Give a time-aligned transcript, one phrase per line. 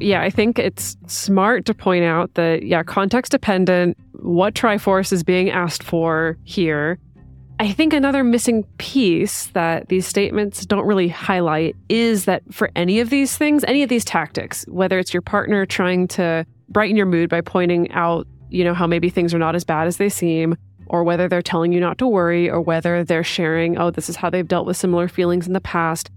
[0.00, 5.22] yeah, I think it's smart to point out that, yeah, context dependent, what Triforce is
[5.22, 6.98] being asked for here.
[7.60, 12.98] I think another missing piece that these statements don't really highlight is that for any
[12.98, 17.06] of these things, any of these tactics, whether it's your partner trying to brighten your
[17.06, 20.08] mood by pointing out, you know, how maybe things are not as bad as they
[20.08, 20.56] seem,
[20.86, 24.16] or whether they're telling you not to worry, or whether they're sharing, oh, this is
[24.16, 26.10] how they've dealt with similar feelings in the past.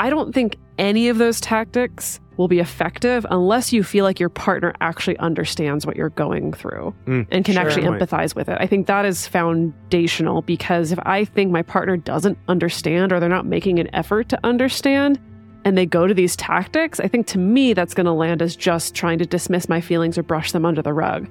[0.00, 4.28] I don't think any of those tactics will be effective unless you feel like your
[4.28, 7.62] partner actually understands what you're going through Mm, and can sure.
[7.64, 8.00] actually Point.
[8.00, 8.56] empathize with it.
[8.60, 13.28] I think that is foundational because if I think my partner doesn't understand or they're
[13.28, 15.18] not making an effort to understand
[15.64, 18.54] and they go to these tactics, I think to me that's going to land as
[18.54, 21.26] just trying to dismiss my feelings or brush them under the rug.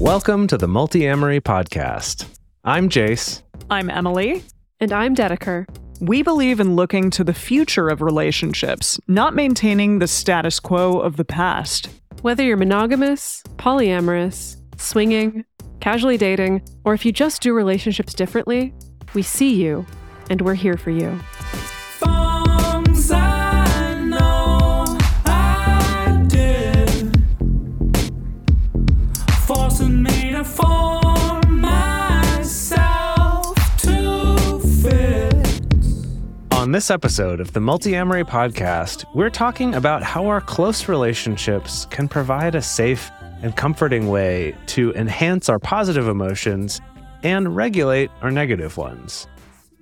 [0.00, 2.24] Welcome to the Multiamory Podcast.
[2.64, 3.42] I'm Jase.
[3.68, 4.42] I'm Emily.
[4.80, 5.66] And I'm Dedeker.
[6.06, 11.16] We believe in looking to the future of relationships, not maintaining the status quo of
[11.16, 11.88] the past.
[12.20, 15.46] Whether you're monogamous, polyamorous, swinging,
[15.80, 18.74] casually dating, or if you just do relationships differently,
[19.14, 19.86] we see you
[20.28, 21.18] and we're here for you.
[36.64, 42.08] On this episode of the Multiamory Podcast, we're talking about how our close relationships can
[42.08, 43.10] provide a safe
[43.42, 46.80] and comforting way to enhance our positive emotions
[47.22, 49.26] and regulate our negative ones.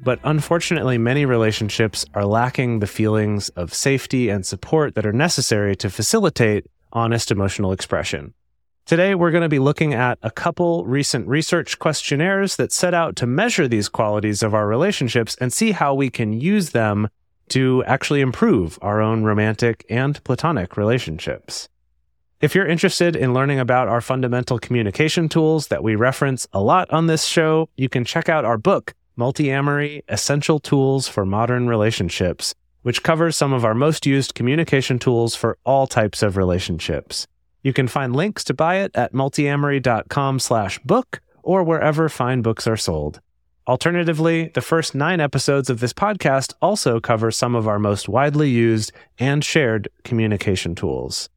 [0.03, 5.77] But unfortunately, many relationships are lacking the feelings of safety and support that are necessary
[5.77, 8.35] to facilitate honest emotional expression.
[8.85, 13.15] Today, we're going to be looking at a couple recent research questionnaires that set out
[13.17, 17.09] to measure these qualities of our relationships and see how we can use them
[17.51, 21.69] to actually improve our own romantic and platonic relationships.
[22.41, 26.91] If you're interested in learning about our fundamental communication tools that we reference a lot
[26.91, 32.53] on this show, you can check out our book, Multiamory Essential Tools for Modern Relationships,
[32.83, 37.29] which covers some of our most used communication tools for all types of relationships.
[37.63, 42.67] You can find links to buy it at multiamory.com slash book or wherever fine books
[42.67, 43.21] are sold.
[43.69, 48.51] Alternatively, the first nine episodes of this podcast also cover some of our most widely
[48.51, 51.29] used and shared communication tools.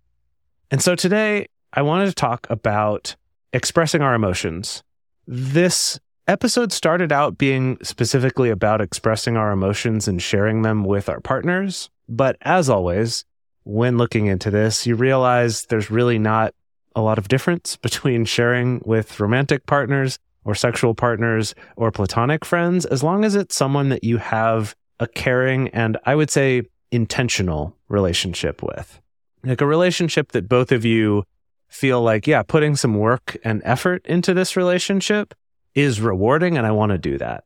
[0.71, 3.15] And so today, I wanted to talk about
[3.53, 4.81] expressing our emotions.
[5.27, 11.19] This episode started out being specifically about expressing our emotions and sharing them with our
[11.19, 11.91] partners.
[12.09, 13.23] But as always,
[13.65, 16.53] when looking into this, you realize there's really not
[16.95, 22.85] a lot of difference between sharing with romantic partners or sexual partners or platonic friends,
[22.85, 27.75] as long as it's someone that you have a caring and I would say intentional
[27.89, 29.01] relationship with.
[29.43, 31.25] Like a relationship that both of you
[31.67, 35.33] feel like, yeah, putting some work and effort into this relationship
[35.73, 37.43] is rewarding and I want to do that.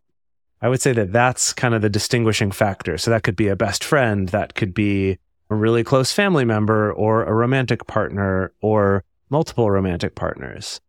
[0.61, 2.97] I would say that that's kind of the distinguishing factor.
[2.97, 5.17] So that could be a best friend, that could be
[5.49, 10.79] a really close family member or a romantic partner or multiple romantic partners.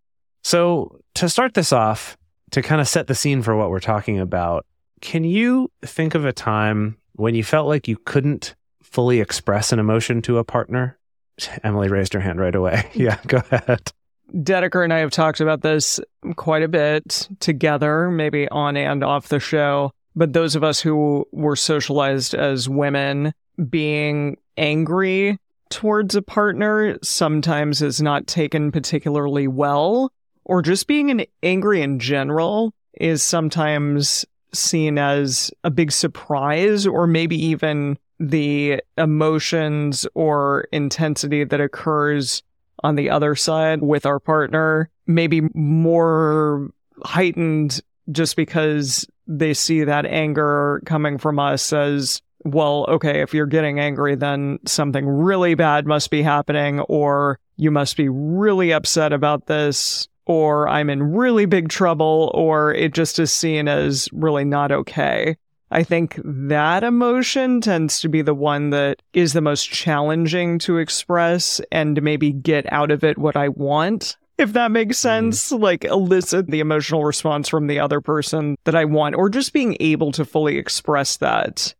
[0.42, 2.16] So to start this off,
[2.52, 4.66] to kind of set the scene for what we're talking about,
[5.00, 9.78] can you think of a time when you felt like you couldn't fully express an
[9.78, 10.98] emotion to a partner?
[11.64, 12.88] Emily raised her hand right away.
[12.94, 13.92] yeah, go ahead.
[14.34, 15.98] Dedeker and I have talked about this
[16.36, 19.92] quite a bit together, maybe on and off the show.
[20.14, 23.32] But those of us who were socialized as women
[23.68, 25.38] being angry
[25.70, 30.12] towards a partner sometimes is not taken particularly well,
[30.44, 37.06] or just being an angry in general is sometimes seen as a big surprise, or
[37.06, 42.42] maybe even the emotions or intensity that occurs
[42.82, 46.68] on the other side with our partner, maybe more
[47.04, 53.46] heightened just because they see that anger coming from us as well, okay, if you're
[53.46, 59.12] getting angry, then something really bad must be happening, or you must be really upset
[59.12, 64.44] about this, or I'm in really big trouble, or it just is seen as really
[64.44, 65.36] not okay.
[65.70, 70.78] I think that emotion tends to be the one that is the most challenging to
[70.78, 74.16] express and maybe get out of it what I want.
[74.36, 75.30] If that makes mm-hmm.
[75.30, 79.52] sense, like elicit the emotional response from the other person that I want, or just
[79.52, 81.74] being able to fully express that.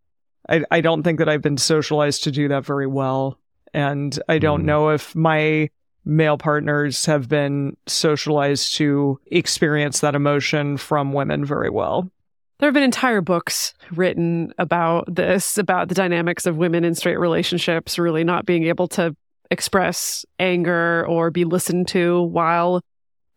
[0.48, 3.38] I, I don't think that I've been socialized to do that very well.
[3.72, 4.66] And I don't Mm.
[4.66, 5.70] know if my
[6.04, 12.10] male partners have been socialized to experience that emotion from women very well.
[12.58, 17.18] there have been entire books written about this, about the dynamics of women in straight
[17.18, 19.16] relationships, really not being able to
[19.50, 22.82] express anger or be listened to while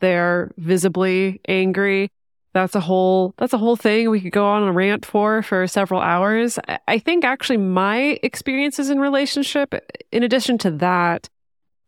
[0.01, 2.09] they're visibly angry.
[2.53, 5.65] That's a whole that's a whole thing we could go on a rant for for
[5.67, 6.59] several hours.
[6.87, 9.73] I- think actually my experiences in relationship
[10.11, 11.29] in addition to that,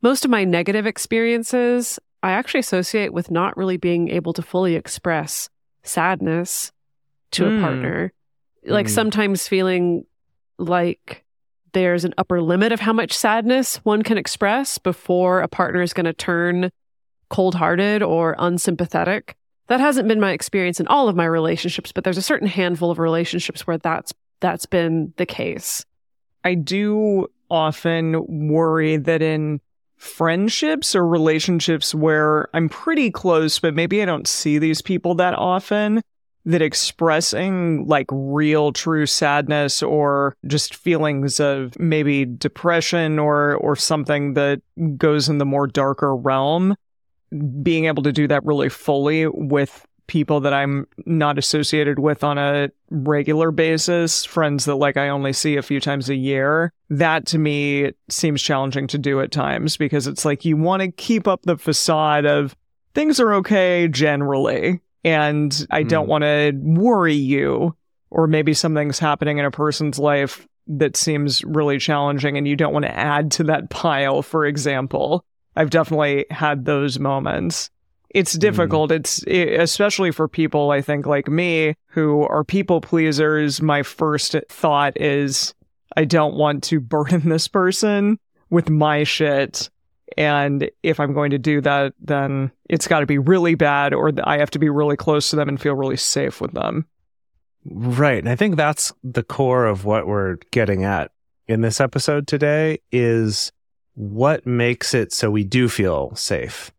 [0.02, 4.74] most of my negative experiences I actually associate with not really being able to fully
[4.76, 5.48] express
[5.84, 6.72] sadness
[7.32, 7.62] to a Mm.
[7.62, 8.14] partner.
[8.66, 8.90] Like Mm.
[8.90, 10.06] sometimes feeling
[10.58, 11.24] like
[11.74, 15.94] there's an upper limit of how much sadness one can express before a partner is
[15.94, 16.72] going to turn
[17.30, 19.36] cold hearted or unsympathetic.
[19.68, 22.92] That hasn't been my experience in all of my relationships, but there's a certain handful
[22.92, 25.86] of relationships where that's that's been the case.
[26.44, 29.60] I do often worry that in
[29.98, 35.34] friendships or relationships where I'm pretty close, but maybe I don't see these people that
[35.34, 36.02] often,
[36.46, 44.36] that expressing like real true sadness or just feelings of maybe depression or or something
[44.36, 44.62] that
[44.98, 46.76] goes in the more darker realm
[47.62, 52.38] being able to do that really fully with people that I'm not associated with on
[52.38, 57.26] a regular basis, friends that like I only see a few times a year, that
[57.28, 61.28] to me seems challenging to do at times because it's like you want to keep
[61.28, 62.56] up the facade of
[62.94, 64.80] things are okay generally.
[65.04, 66.12] And I don't Hmm.
[66.12, 67.76] want to worry you,
[68.12, 72.74] or maybe something's happening in a person's life that seems really challenging and you don't
[72.74, 75.26] want to add to that pile, for example.
[75.56, 77.70] I've definitely had those moments.
[78.10, 78.40] It's mm.
[78.40, 78.92] difficult.
[78.92, 83.62] It's e- especially for people, I think, like me, who are people pleasers.
[83.62, 85.54] My first thought is,
[85.96, 88.20] I don't want to burden this person
[88.50, 89.70] with my shit.
[90.18, 94.12] And if I'm going to do that, then it's got to be really bad, or
[94.24, 96.86] I have to be really close to them and feel really safe with them.
[97.66, 98.20] Right.
[98.20, 101.12] And I think that's the core of what we're getting at
[101.48, 103.52] in this episode today is
[103.96, 106.72] what makes it so we do feel safe.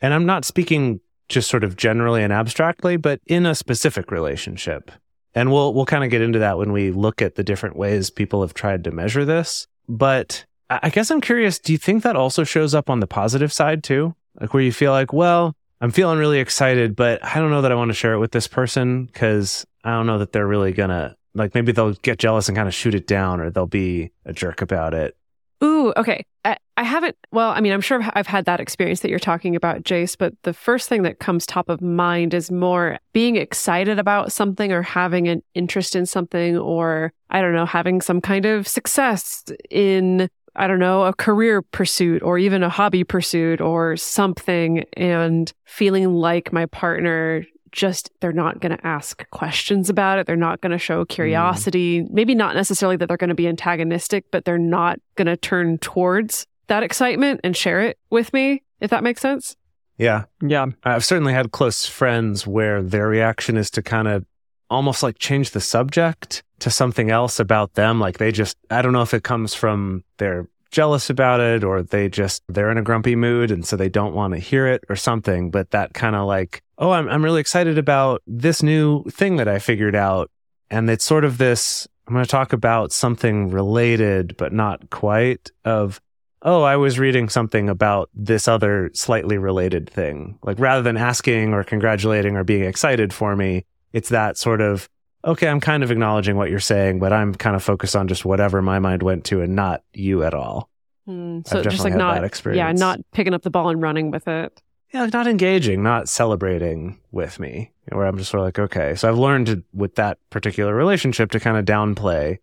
[0.00, 4.90] And I'm not speaking just sort of generally and abstractly, but in a specific relationship.
[5.34, 8.10] And we'll we'll kind of get into that when we look at the different ways
[8.10, 9.66] people have tried to measure this.
[9.88, 13.52] But I guess I'm curious, do you think that also shows up on the positive
[13.52, 14.14] side too?
[14.40, 17.72] Like where you feel like, well, I'm feeling really excited, but I don't know that
[17.72, 20.72] I want to share it with this person because I don't know that they're really
[20.72, 24.10] gonna like maybe they'll get jealous and kind of shoot it down or they'll be
[24.24, 25.16] a jerk about it.
[25.62, 26.24] Ooh, okay.
[26.44, 29.18] I, I haven't, well, I mean, I'm sure I've- I've had that experience that you're
[29.18, 33.36] talking about, Jase, but the first thing that comes top of mind is more being
[33.36, 38.20] excited about something or having an interest in something or, I don't know, having some
[38.20, 43.60] kind of success in, I don't know, a career pursuit or even a hobby pursuit
[43.60, 50.18] or something and feeling like my partner just they're not going to ask questions about
[50.18, 51.08] it they're not going to show mm.
[51.08, 55.36] curiosity maybe not necessarily that they're going to be antagonistic but they're not going to
[55.36, 59.56] turn towards that excitement and share it with me if that makes sense
[59.98, 60.24] Yeah.
[60.40, 60.66] Yeah.
[60.84, 64.24] I've certainly had close friends where their reaction is to kind of
[64.70, 67.98] almost like change the subject to something else about them.
[68.00, 71.82] Like they just, I don't know if it comes from they're jealous about it or
[71.82, 74.84] they just, they're in a grumpy mood and so they don't want to hear it
[74.88, 75.50] or something.
[75.50, 79.48] But that kind of like, oh, I'm, I'm really excited about this new thing that
[79.48, 80.30] I figured out.
[80.70, 85.50] And it's sort of this, I'm going to talk about something related, but not quite
[85.64, 86.00] of,
[86.42, 90.38] oh, I was reading something about this other slightly related thing.
[90.42, 94.88] Like rather than asking or congratulating or being excited for me, it's that sort of,
[95.24, 98.24] okay, I'm kind of acknowledging what you're saying, but I'm kind of focused on just
[98.24, 100.68] whatever my mind went to and not you at all.
[101.06, 101.38] Hmm.
[101.38, 102.22] I've so just like not
[102.54, 106.08] yeah not picking up the ball and running with it Yeah, like not engaging, not
[106.08, 108.94] celebrating with me, where I'm just sort of like, okay.
[108.94, 112.38] So I've learned to, with that particular relationship to kind of downplay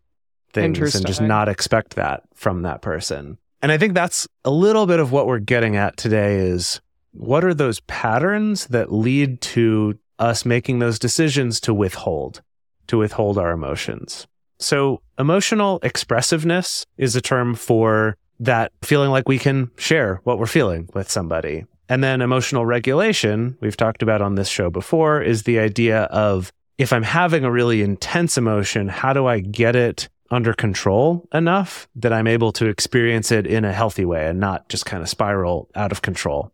[0.53, 3.37] things and just not expect that from that person.
[3.61, 7.43] And I think that's a little bit of what we're getting at today is what
[7.43, 12.41] are those patterns that lead to us making those decisions to withhold,
[12.87, 14.27] to withhold our emotions?
[14.59, 20.45] So emotional expressiveness is a term for that feeling like we can share what we're
[20.45, 21.65] feeling with somebody.
[21.87, 26.51] And then emotional regulation, we've talked about on this show before, is the idea of
[26.77, 31.87] if I'm having a really intense emotion, how do I get it under control enough
[31.95, 35.09] that I'm able to experience it in a healthy way and not just kind of
[35.09, 36.51] spiral out of control?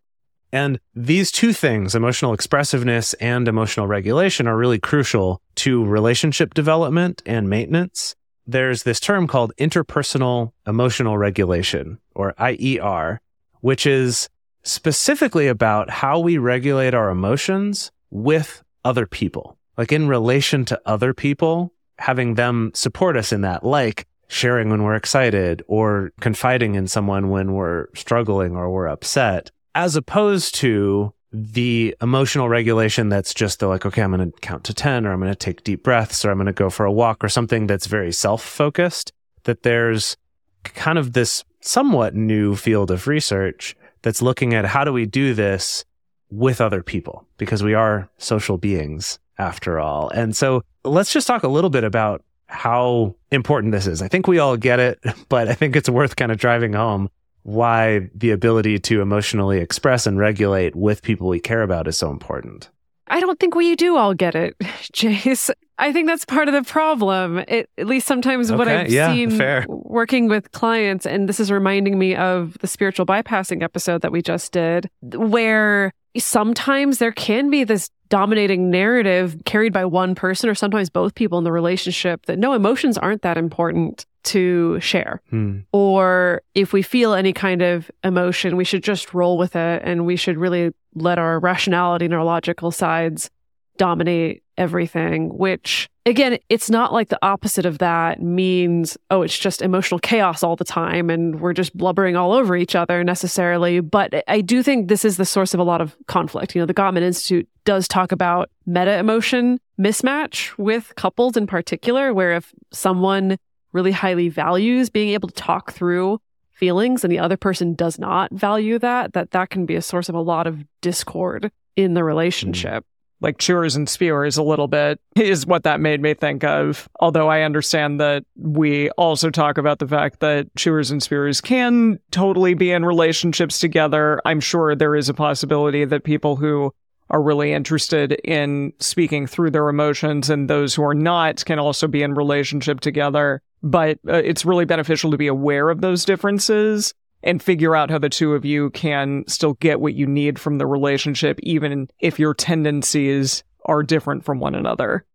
[0.52, 7.22] And these two things, emotional expressiveness and emotional regulation, are really crucial to relationship development
[7.26, 8.16] and maintenance.
[8.46, 13.20] There's this term called interpersonal emotional regulation, or IER,
[13.62, 14.28] which is
[14.64, 19.58] specifically about how we regulate our emotions with other people.
[19.78, 24.84] like in relation to other people, having them support us in that, like sharing when
[24.84, 31.14] we're excited or confiding in someone when we're struggling or we're upset, as opposed to
[31.34, 35.14] the emotional regulation that's just the like, okay, I'm going to count to 10 or
[35.14, 37.30] I'm going to take deep breaths or I'm going to go for a walk or
[37.30, 39.14] something that's very self focused.
[39.44, 40.18] That there's
[40.64, 45.34] kind of this somewhat new field of research that's looking at how do we do
[45.34, 45.86] this
[46.30, 50.10] with other people because we are social beings after all.
[50.10, 54.02] And so let's just talk a little bit about how important this is.
[54.02, 57.10] I think we all get it, but I think it's worth kind of driving home
[57.44, 62.12] why the ability to emotionally express and regulate with people we care about is so
[62.12, 62.70] important.
[63.12, 64.56] I don't think we do all get it,
[64.94, 65.52] Jase.
[65.78, 67.40] I think that's part of the problem.
[67.40, 69.66] It, at least sometimes what I've yeah, seen fair.
[69.68, 74.22] working with clients, and this is reminding me of the spiritual bypassing episode that we
[74.22, 80.56] just did, where sometimes there can be this dominating narrative carried by one person or
[80.56, 85.22] sometimes both people in the relationship that no, emotions aren't that important to share.
[85.30, 85.60] Hmm.
[85.72, 90.06] Or if we feel any kind of emotion, we should just roll with it and
[90.06, 93.30] we should really let our rationality and our logical sides
[93.78, 99.60] dominate everything, which again, it's not like the opposite of that means, oh, it's just
[99.62, 103.80] emotional chaos all the time and we're just blubbering all over each other necessarily.
[103.80, 106.54] But I do think this is the source of a lot of conflict.
[106.54, 112.14] You know, the Gottman Institute does talk about meta emotion mismatch with couples in particular,
[112.14, 113.38] where if someone
[113.74, 116.20] really highly values being able to talk through
[116.52, 120.08] feelings and the other person does not value that, that that can be a source
[120.08, 122.06] of a lot of discord in the mm.
[122.06, 122.86] relationship.
[123.22, 126.90] Like chewers and spewers a little bit is what that made me think of.
[127.00, 132.00] Although I understand that we also talk about the fact that chewers and spewers can
[132.12, 134.20] totally be in relationships together.
[134.26, 136.74] I'm sure there is a possibility that people who
[137.12, 141.88] are really interested in speaking through their emotions and those who are not can also
[141.88, 143.42] be in relationship together.
[143.62, 148.00] But uh, it's really beneficial to be aware of those differences and figure out how
[148.00, 152.20] the two of you can still get what you need from the relationship, even if
[152.20, 155.06] your tendencies are different from one another.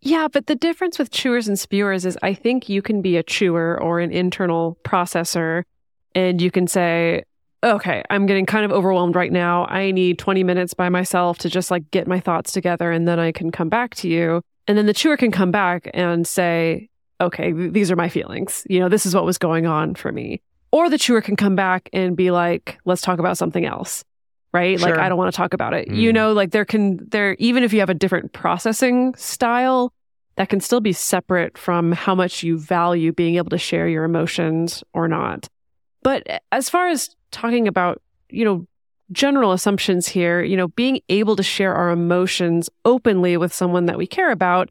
[0.00, 3.22] Yeah, but the difference with chewers and spewers is I think you can be a
[3.22, 5.64] chewer or an internal processor
[6.14, 7.24] and you can say,
[7.64, 9.66] okay, I'm getting kind of overwhelmed right now.
[9.66, 13.18] I need 20 minutes by myself to just like get my thoughts together and then
[13.18, 14.42] I can come back to you.
[14.68, 16.88] And then the chewer can come back and say,
[17.20, 18.64] okay, these are my feelings.
[18.68, 20.42] You know, this is what was going on for me.
[20.72, 24.04] Or the chewer can come back and be like, let's talk about something else.
[24.52, 24.80] Right?
[24.80, 25.88] Like, I don't want to talk about it.
[25.88, 26.14] You Mm.
[26.14, 29.92] know, like there can, there, even if you have a different processing style,
[30.36, 34.04] that can still be separate from how much you value being able to share your
[34.04, 35.48] emotions or not.
[36.02, 38.66] But as far as talking about, you know,
[39.12, 43.98] general assumptions here, you know, being able to share our emotions openly with someone that
[43.98, 44.70] we care about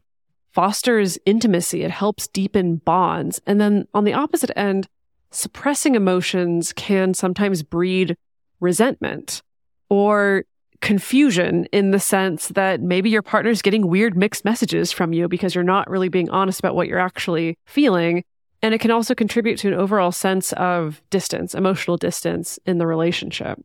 [0.52, 1.82] fosters intimacy.
[1.82, 3.40] It helps deepen bonds.
[3.46, 4.88] And then on the opposite end,
[5.36, 8.16] suppressing emotions can sometimes breed
[8.60, 9.42] resentment
[9.90, 10.44] or
[10.80, 15.54] confusion in the sense that maybe your partner's getting weird mixed messages from you because
[15.54, 18.22] you're not really being honest about what you're actually feeling.
[18.62, 22.86] And it can also contribute to an overall sense of distance, emotional distance in the
[22.86, 23.58] relationship.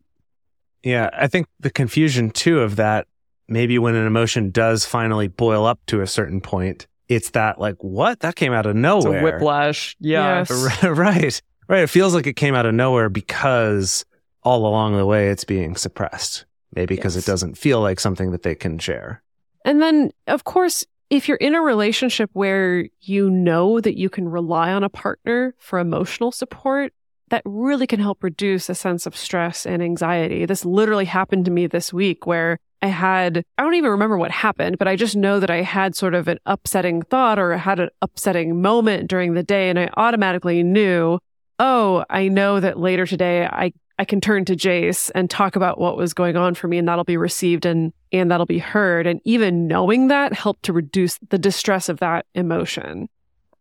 [0.83, 3.07] Yeah, I think the confusion too of that,
[3.47, 7.75] maybe when an emotion does finally boil up to a certain point, it's that like,
[7.79, 8.21] what?
[8.21, 9.19] That came out of It's nowhere.
[9.19, 9.95] a whiplash.
[9.99, 10.45] Yeah.
[10.49, 10.83] Yes.
[10.83, 11.41] right.
[11.71, 11.83] Right.
[11.83, 14.03] It feels like it came out of nowhere because
[14.43, 16.43] all along the way it's being suppressed.
[16.75, 17.25] Maybe because Yes.
[17.25, 19.23] it doesn't feel like something that they can share.
[19.63, 24.27] And then, of course, if you're in a relationship where you know that you can
[24.27, 26.91] rely on a partner for emotional support,
[27.29, 30.45] that really can help reduce a sense of stress and anxiety.
[30.45, 34.31] This literally happened to me this week where I had, I don't even remember what
[34.31, 37.79] happened, but I just know that I had sort of an upsetting thought or had
[37.79, 39.69] an upsetting moment during the day.
[39.69, 41.19] And I automatically knew,
[41.61, 45.79] oh, I know that later today I, I can turn to Jase and talk about
[45.79, 49.05] what was going on for me and that'll be received and, and that'll be heard.
[49.05, 53.07] And even knowing that helped to reduce the distress of that emotion.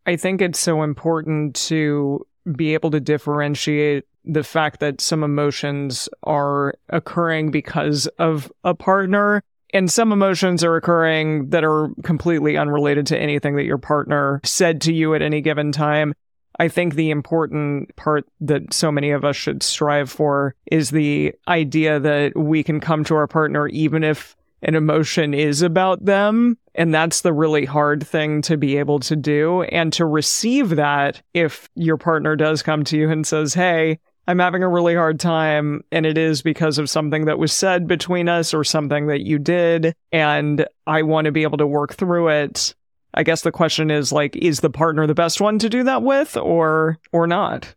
[0.07, 6.09] I think it's so important to be able to differentiate the fact that some emotions
[6.23, 9.43] are occurring because of a partner
[9.73, 14.81] and some emotions are occurring that are completely unrelated to anything that your partner said
[14.81, 16.13] to you at any given time.
[16.59, 21.33] I think the important part that so many of us should strive for is the
[21.47, 26.57] idea that we can come to our partner even if an emotion is about them.
[26.75, 29.63] And that's the really hard thing to be able to do.
[29.63, 34.39] And to receive that if your partner does come to you and says, Hey, I'm
[34.39, 38.29] having a really hard time, and it is because of something that was said between
[38.29, 42.29] us or something that you did, and I want to be able to work through
[42.29, 42.75] it.
[43.13, 46.03] I guess the question is like, is the partner the best one to do that
[46.03, 47.75] with, or or not?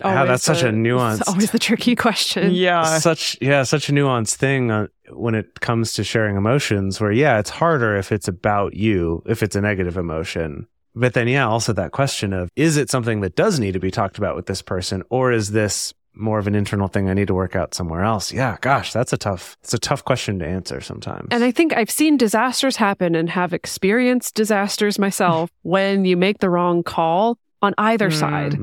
[0.00, 2.52] Yeah, that's such a the- nuanced- always the tricky question.
[2.52, 7.12] Yeah, such yeah such a nuanced thing uh, when it comes to sharing emotions where
[7.12, 11.46] yeah it's harder if it's about you if it's a negative emotion but then yeah
[11.46, 14.46] also that question of is it something that does need to be talked about with
[14.46, 17.72] this person or is this more of an internal thing i need to work out
[17.74, 21.44] somewhere else yeah gosh that's a tough it's a tough question to answer sometimes And
[21.44, 26.50] I think I've seen disasters happen and have experienced disasters myself when you make the
[26.50, 28.18] wrong call on either Mm.
[28.18, 28.58] side.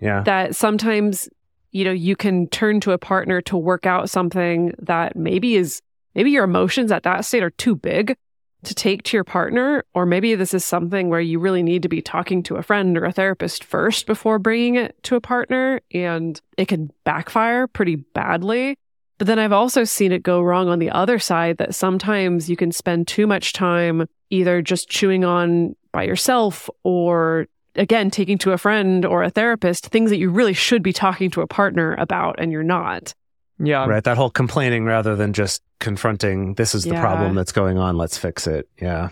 [0.00, 1.28] Yeah That sometimes,
[1.72, 5.80] you know, you can turn to a partner to work out something that maybe is,
[6.14, 8.16] maybe your emotions at that state are too big
[8.64, 9.84] to take to your partner.
[9.94, 12.96] Or maybe this is something where you really need to be talking to a friend
[12.96, 15.80] or a therapist first before bringing it to a partner.
[15.92, 18.76] And it can backfire pretty badly.
[19.18, 22.56] But then I've also seen it go wrong on the other side that sometimes you
[22.56, 28.52] can spend too much time either just chewing on by yourself or again taking to
[28.52, 31.94] a friend or a therapist things that you really should be talking to a partner
[31.98, 33.14] about and you're not.
[33.58, 33.86] Yeah.
[33.86, 37.00] right that whole complaining rather than just confronting this is the Yeah.
[37.00, 39.10] problem that's going on let's fix it yeah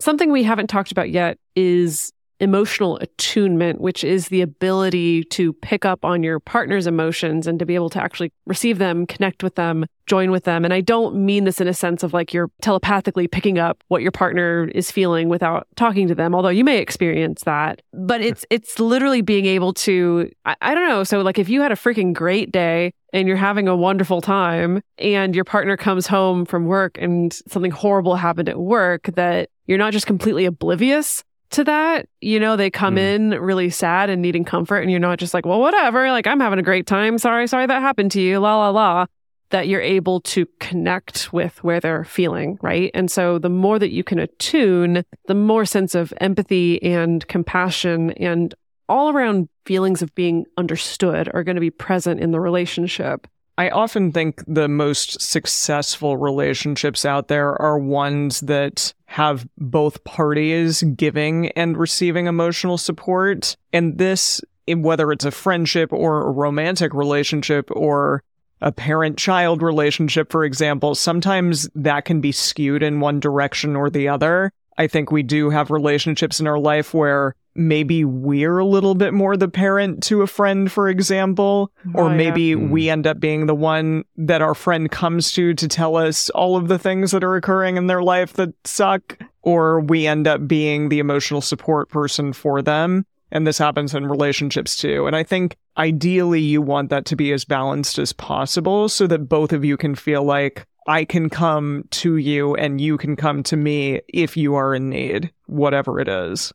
[0.00, 5.84] Something we haven't talked about yet is emotional attunement, which is the ability to pick
[5.84, 9.54] up on your partner's emotions and to be able to actually receive them, connect with
[9.54, 10.64] them, join with them.
[10.64, 14.02] And I don't mean this in a sense of like you're telepathically picking up what
[14.02, 17.80] your partner is feeling without talking to them, although you may experience that.
[17.92, 21.04] But it's it's literally being able to I, I don't know.
[21.04, 24.82] So like if you had a freaking great day and you're having a wonderful time
[24.98, 29.78] and your partner comes home from work and something horrible happened at work that you're
[29.78, 32.06] not just completely oblivious to that.
[32.20, 33.14] You know, they come Mm.
[33.14, 36.40] in really sad and needing comfort and you're not just like, well, whatever, like I'm
[36.40, 37.16] having a great time.
[37.16, 38.40] Sorry, sorry that happened to you.
[38.40, 39.06] La la la.
[39.50, 42.90] That you're able to connect with where they're feeling, right?
[42.92, 48.10] And so the more that you can attune, the more sense of empathy and compassion
[48.12, 48.52] and
[48.88, 53.26] all around feelings of being understood are going to be present in the relationship.
[53.56, 60.82] I often think the most successful relationships out there are ones that have both parties
[60.82, 63.56] giving and receiving emotional support.
[63.72, 68.24] And this, whether it's a friendship or a romantic relationship or
[68.60, 73.88] a parent child relationship, for example, sometimes that can be skewed in one direction or
[73.88, 74.50] the other.
[74.76, 79.14] I think we do have relationships in our life where maybe we're a little bit
[79.14, 82.16] more the parent to a friend, for example, or Oh, yeah.
[82.16, 82.70] maybe Mm.
[82.70, 86.56] we end up being the one that our friend comes to to tell us all
[86.56, 90.46] of the things that are occurring in their life that suck, or we end up
[90.48, 93.06] being the emotional support person for them.
[93.30, 95.06] And this happens in relationships too.
[95.06, 99.28] And I think ideally you want that to be as balanced as possible so that
[99.28, 103.42] both of you can feel like I can come to you and you can come
[103.44, 106.52] to me if you are in need, whatever it is.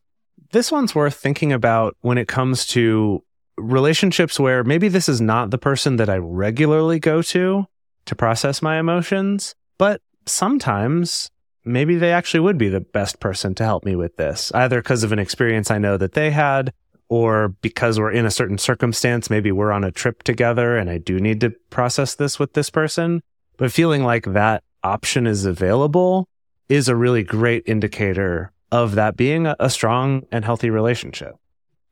[0.51, 3.23] This one's worth thinking about when it comes to
[3.57, 7.65] relationships where maybe this is not the person that I regularly go to
[8.05, 11.29] to process my emotions, but sometimes
[11.65, 15.03] maybe they actually would be the best person to help me with this, either because
[15.03, 16.73] of an experience I know that they had
[17.09, 19.29] or because we're in a certain circumstance.
[19.29, 22.69] Maybe we're on a trip together and I do need to process this with this
[22.69, 23.21] person.
[23.57, 26.27] But feeling like that option is available
[26.69, 31.35] is a really great indicator of that being a, strong and healthy relationship.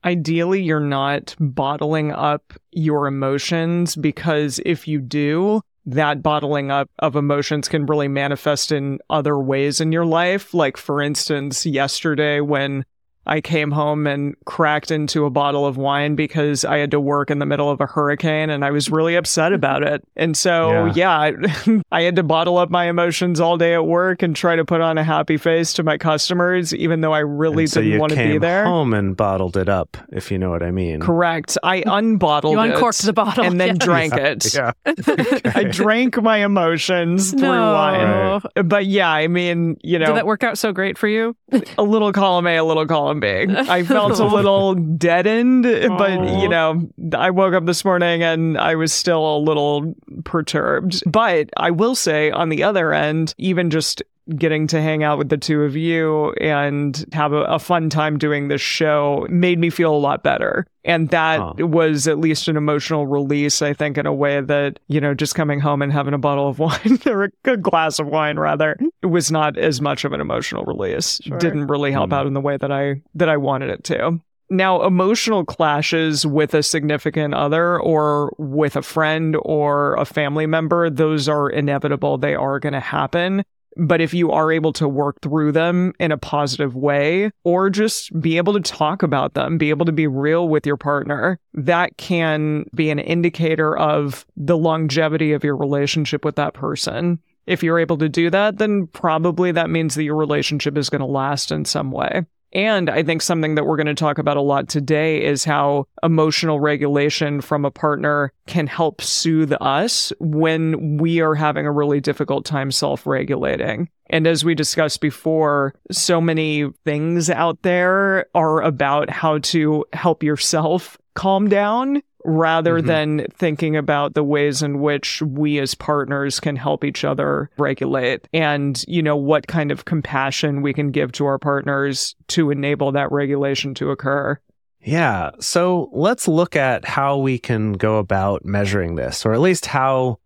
[0.04, 7.16] Ideally, you're not bottling up your emotions because if you do, that bottling up of
[7.16, 10.54] emotions can really manifest in other ways in your life.
[10.54, 12.84] Like, for instance, yesterday when
[13.28, 17.30] I came home and cracked into a bottle of wine because I had to work
[17.30, 19.54] in the middle of a hurricane and I was really upset mm-hmm.
[19.54, 20.02] about it.
[20.16, 21.32] And so, yeah, I,
[21.92, 24.80] I had to bottle up my emotions all day at work and try to put
[24.80, 28.00] on a happy face to my customers, even though I really And so didn't you
[28.00, 28.64] want to be there.
[28.64, 31.00] home and bottled it up, if you know what I mean.
[31.00, 31.58] Correct.
[31.62, 33.78] I unbottled You it uncorked the bottle, and then yes.
[33.78, 34.54] drank it.
[34.54, 34.72] Yeah.
[34.86, 37.72] I drank my emotions through No.
[37.74, 38.66] wine.
[38.66, 41.36] But yeah, I mean, you know, Did know, that work out so great for you?
[41.76, 43.26] a little column A, a little column B.
[43.48, 46.42] I felt a little deadened, but Aw.
[46.42, 51.02] you know, I woke up this morning and I was still a little perturbed.
[51.10, 54.02] But I will say, on the other end, even just
[54.36, 58.18] getting to hang out with the two of you and have a, a fun time
[58.18, 60.66] doing this show made me feel a lot better.
[60.84, 61.54] And that Huh.
[61.58, 65.34] was at least an emotional release, I think, in a way that, you know, just
[65.34, 68.76] coming home and having a bottle of wine or a good glass of wine rather,
[69.02, 71.20] was not as much of an emotional release.
[71.22, 71.38] Sure.
[71.38, 72.14] Didn't really help Hmm.
[72.14, 74.20] out in the way that I that I wanted it to.
[74.50, 80.88] Now, emotional clashes with a significant other or with a friend or a family member,
[80.88, 82.16] those are inevitable.
[82.16, 83.44] They are going to happen.
[83.78, 88.18] But if you are able to work through them in a positive way or just
[88.20, 91.96] be able to talk about them, be able to be real with your partner, that
[91.96, 97.20] can be an indicator of the longevity of your relationship with that person.
[97.46, 101.00] If you're able to do that, then probably that means that your relationship is going
[101.00, 102.26] to last in some way.
[102.52, 105.86] And I think something that we're going to talk about a lot today is how
[106.02, 112.00] emotional regulation from a partner can help soothe us when we are having a really
[112.00, 113.88] difficult time self regulating.
[114.10, 120.22] And as we discussed before, so many things out there are about how to help
[120.22, 122.86] yourself calm down rather Mhm.
[122.86, 128.28] than thinking about the ways in which we as partners can help each other regulate
[128.32, 132.92] and you know what kind of compassion we can give to our partners to enable
[132.92, 134.38] that regulation to occur
[134.80, 135.30] Yeah.
[135.40, 140.18] So let's look at how we can go about measuring this, or at least how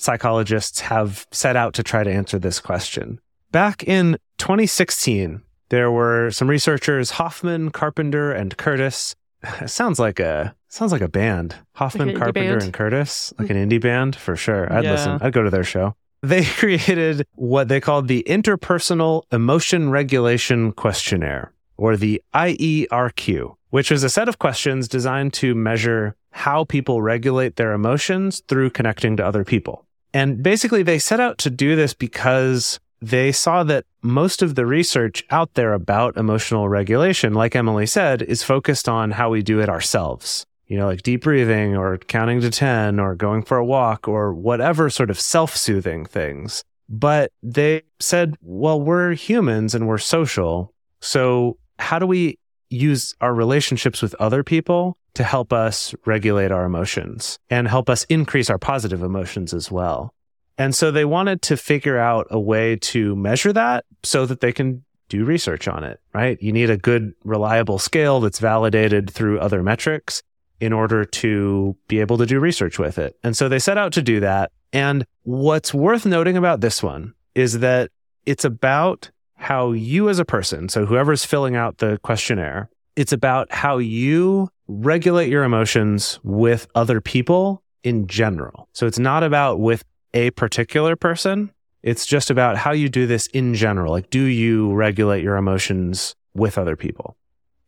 [0.00, 3.20] psychologists have set out to try to answer this question.
[3.52, 9.14] Back in 2016, there were some researchers, Hofmann, Carpenter, and Curtis.
[9.60, 11.56] It sounds like a sounds like a band.
[11.74, 12.62] Hofmann, Like Carpenter, band.
[12.62, 13.56] and Curtis, like mm.
[13.56, 14.72] an indie band for sure.
[14.72, 14.92] I'd Yeah.
[14.92, 15.18] listen.
[15.20, 15.94] I'd go to their show.
[16.22, 24.04] They created what they called the Interpersonal Emotion Regulation Questionnaire, or the IERQ, which is
[24.04, 29.24] a set of questions designed to measure how people regulate their emotions through connecting to
[29.26, 29.86] other people.
[30.12, 34.66] And basically, they set out to do this because they saw that most of the
[34.66, 39.60] research out there about emotional regulation, like Emily said, is focused on how we do
[39.60, 40.46] it ourselves.
[40.66, 44.32] You know, like deep breathing or counting to 10 or going for a walk or
[44.32, 46.62] whatever sort of self soothing things.
[46.88, 50.72] But they said, well, we're humans and we're social.
[51.00, 56.64] So how do we use our relationships with other people to help us regulate our
[56.64, 60.14] emotions and help us increase our positive emotions as well?
[60.60, 64.52] And so they wanted to figure out a way to measure that so that they
[64.52, 66.36] can do research on it, right?
[66.42, 70.22] You need a good, reliable scale that's validated through other metrics
[70.60, 73.16] in order to be able to do research with it.
[73.24, 74.52] And so they set out to do that.
[74.70, 77.90] And what's worth noting about this one is that
[78.26, 83.50] it's about how you as a person, so whoever's filling out the questionnaire, it's about
[83.50, 88.68] how you regulate your emotions with other people in general.
[88.74, 91.50] So it's not about with a particular person.
[91.82, 93.92] It's just about how you do this in general.
[93.92, 97.16] Like, do you regulate your emotions with other people?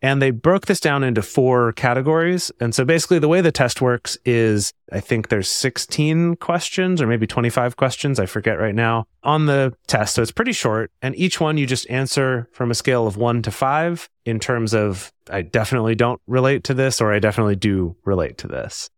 [0.05, 2.51] And they broke this down into four categories.
[2.61, 7.07] And so basically, the way the test works is I think there's 16 questions or
[7.07, 8.19] maybe 25 questions.
[8.19, 10.17] I forget right now on the test.
[10.17, 10.91] So it's pretty short.
[11.03, 14.75] And each one you just answer from a scale of one to five in terms
[14.75, 18.91] of I definitely don't relate to this or I definitely do relate to this.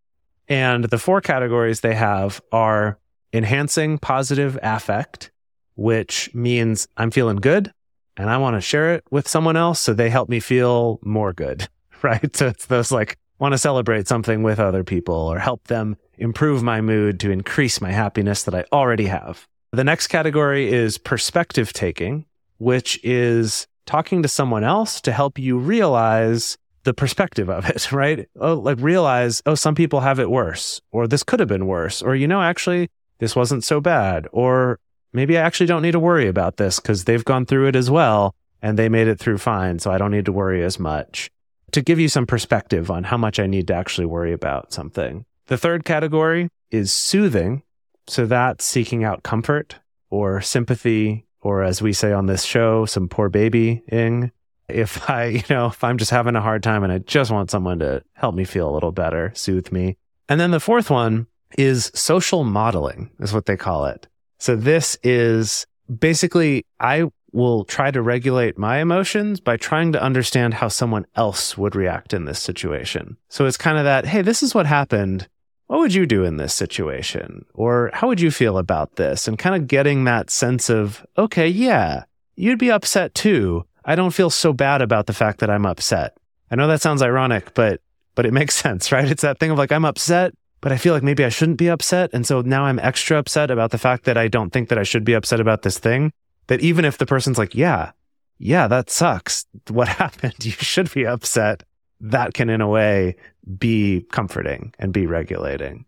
[0.49, 2.99] And the four categories they have are
[3.35, 5.31] enhancing positive affect,
[5.75, 7.73] which means I'm feeling good
[8.17, 11.33] and I want to share it with someone else so they help me feel more
[11.33, 11.69] good,
[12.03, 12.35] right?
[12.35, 16.63] So it's those like want to celebrate something with other people or help them improve
[16.63, 19.49] my mood to increase my happiness that I already have.
[19.73, 22.27] The next category is perspective taking,
[22.59, 28.29] which is talking to someone else to help you realize the perspective of it, right?
[28.39, 32.01] Oh, like realize, oh, some people have it worse, or this could have been worse,
[32.03, 34.79] or, you know, actually, this wasn't so bad, or
[35.13, 37.91] maybe I actually don't need to worry about this because they've gone through it as
[37.91, 39.79] well and they made it through fine.
[39.79, 41.31] So I don't need to worry as much.
[41.73, 45.25] To give you some perspective on how much I need to actually worry about something.
[45.47, 47.63] The third category is soothing.
[48.07, 49.77] So that's seeking out comfort
[50.09, 54.31] or sympathy, or as we say on this show, some poor babying.
[54.69, 57.51] If I, you know, if I'm just having a hard time and I just want
[57.51, 59.97] someone to help me feel a little better, soothe me.
[60.29, 61.27] And then the fourth one
[61.59, 64.07] is social modeling, is what they call it.
[64.39, 65.67] So this is
[65.99, 71.59] basically, I will try to regulate my emotions by trying to understand how someone else
[71.59, 73.17] would react in this situation.
[73.29, 75.29] So it's kind of that, hey, this is what happened.
[75.67, 77.45] What would you do in this situation?
[77.55, 79.27] Or how would you feel about this?
[79.27, 82.05] And kind of getting that sense of, okay, yeah,
[82.37, 83.65] you'd be upset too.
[83.85, 86.17] I don't feel so bad about the fact that I'm upset.
[86.51, 87.81] I know that sounds ironic, but
[88.15, 89.11] but it makes sense, right?
[89.11, 90.35] It's that thing of like I'm upset,
[90.65, 92.09] but I feel like maybe I shouldn't be upset.
[92.15, 94.83] And so now I'm extra upset about the fact that I don't think that I
[94.83, 96.11] should be upset about this thing.
[96.47, 97.93] That even if the person's like, yeah,
[98.39, 99.45] yeah, that sucks.
[99.69, 100.43] What happened?
[100.43, 101.65] You should be upset.
[102.01, 103.17] That can, in a way,
[103.59, 105.85] be comforting and be regulating.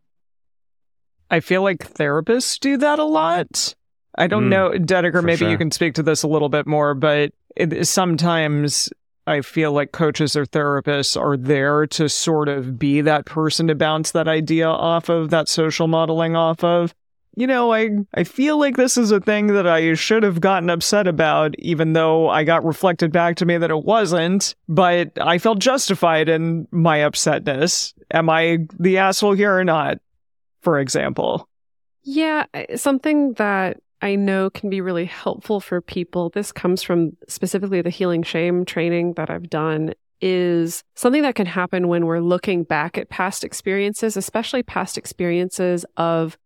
[1.31, 3.75] I feel like therapists do that a lot.
[4.19, 5.51] I don't Mm, know, Dedeker, maybe sure.
[5.51, 8.91] you can speak to this a little bit more, but it, sometimes
[9.27, 13.75] I feel like coaches or therapists are there to sort of be that person to
[13.75, 16.95] bounce that idea off of, that social modeling off of.
[17.39, 20.71] You know, I, I feel like this is a thing that I should have gotten
[20.71, 25.37] upset about, even though I got reflected back to me that it wasn't, but I
[25.39, 27.93] felt justified in my upsetness.
[28.13, 29.99] Am I the asshole here or not?
[30.63, 31.47] For example.
[32.05, 36.31] Yeah, something that I know can be really helpful for people.
[36.31, 41.47] This comes from specifically the healing shame training that I've done is something that can
[41.47, 46.39] happen when we're looking back at past experiences, especially past experiences of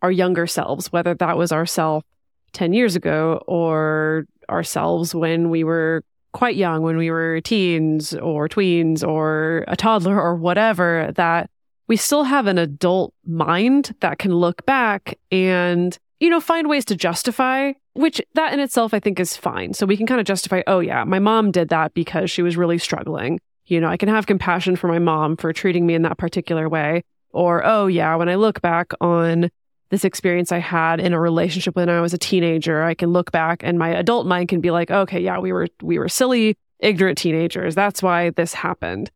[0.00, 2.04] our younger selves, whether that was ourself
[2.52, 8.48] 10 years ago or ourselves when we were quite young, when we were teens or
[8.48, 11.48] tweens or a toddler or whatever, that
[11.88, 16.84] we still have an adult mind that can look back and you know find ways
[16.86, 19.74] to justify which that in itself i think is fine.
[19.74, 22.56] So we can kind of justify oh yeah my mom did that because she was
[22.56, 23.40] really struggling.
[23.66, 26.68] You know i can have compassion for my mom for treating me in that particular
[26.68, 27.02] way.
[27.30, 29.50] Or oh yeah when i look back on
[29.90, 33.30] this experience i had in a relationship when i was a teenager i can look
[33.30, 36.56] back and my adult mind can be like okay yeah we were we were silly
[36.82, 37.74] ignorant teenagers.
[37.74, 39.10] That's why this happened.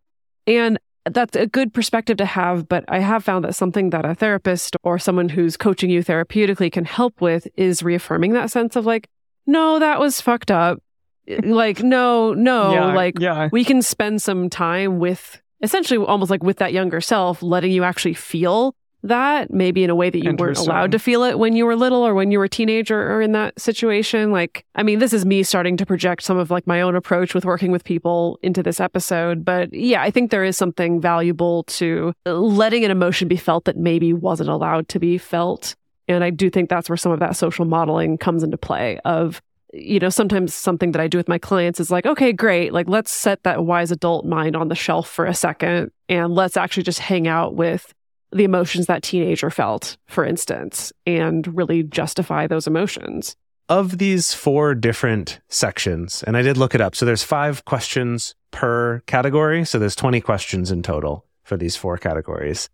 [0.46, 0.78] And
[1.10, 4.76] that's a good perspective to have, but I have found that something that a therapist
[4.82, 9.08] or someone who's coaching you therapeutically can help with is reaffirming that sense of like,
[9.46, 10.82] no, that was fucked up.
[11.42, 13.48] like, no, no, yeah, like yeah.
[13.50, 17.82] we can spend some time with essentially almost like with that younger self, letting you
[17.82, 18.74] actually feel
[19.06, 21.76] that maybe in a way that you weren't allowed to feel it when you were
[21.76, 24.30] little or when you were a teenager or in that situation.
[24.30, 27.34] Like, I mean, this is me starting to project some of like my own approach
[27.34, 29.44] with working with people into this episode.
[29.44, 33.64] But yeah, I think there is something valuable to uh, letting an emotion be felt
[33.64, 35.74] that maybe wasn't allowed to be felt.
[36.08, 39.40] And I do think that's where some of that social modeling comes into play of
[39.72, 42.72] you know, sometimes something that I do with my clients is like, okay, great.
[42.72, 46.56] Like, let's set that wise adult mind on the shelf for a second and let's
[46.56, 47.92] actually just hang out with
[48.32, 53.36] the emotions that teenager felt, for instance, and really justify those emotions.
[53.68, 56.94] Of these four different sections, and I did look it up.
[56.94, 59.64] So there's five questions per category.
[59.64, 62.68] So there's 20 questions in total for these four categories.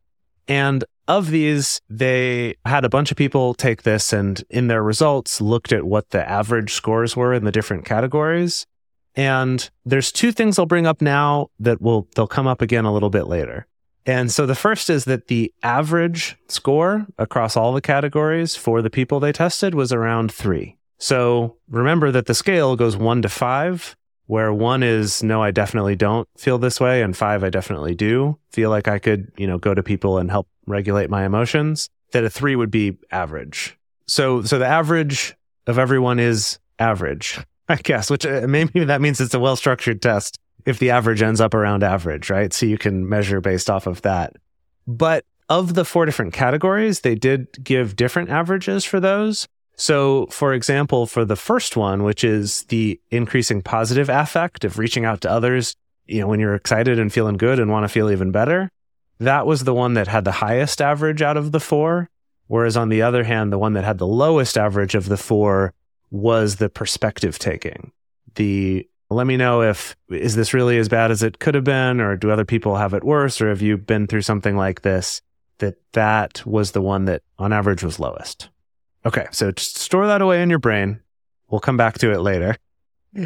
[0.48, 5.40] And of these, they had a bunch of people take this and in their results
[5.40, 8.66] looked at what the average scores were in the different categories.
[9.14, 12.92] And there's two things I'll bring up now that will they'll come up again a
[12.92, 13.66] little bit later.
[14.06, 18.90] And so the first is that the average score across all the categories for the
[18.90, 20.76] people they tested was around three.
[20.98, 25.96] So remember that the scale goes one to five, where one is no, I definitely
[25.96, 29.58] don't feel this way, and five, I definitely do feel like I could, you know,
[29.58, 31.88] go to people and help regulate my emotions.
[32.12, 33.76] That a three would be average.
[34.06, 35.34] So, so the average
[35.66, 37.38] of everyone is average,
[37.68, 41.22] I guess, which uh, maybe that means it's a well structured test if the average
[41.22, 42.53] ends up around average, right?
[42.53, 44.37] So you can measure based off of that.
[44.87, 49.48] But of the four different categories, they did give different averages for those.
[49.77, 55.05] So, for example, for the first one, which is the increasing positive affect of reaching
[55.05, 55.75] out to others,
[56.07, 58.70] you know, when you're excited and feeling good and want to feel even better,
[59.18, 62.11] that was the one that had the highest average out of the four.
[62.48, 65.72] Whereas on the other hand, the one that had the lowest average of the four
[66.11, 67.92] was the perspective taking.
[68.35, 72.01] The let me know if is this really as bad as it could have been
[72.01, 75.22] or do other people have it worse or have you been through something like this
[75.59, 78.48] that that was the one that on average was lowest?
[79.05, 81.01] Okay so just store that away in your brain.
[81.48, 82.57] We'll come back to it later.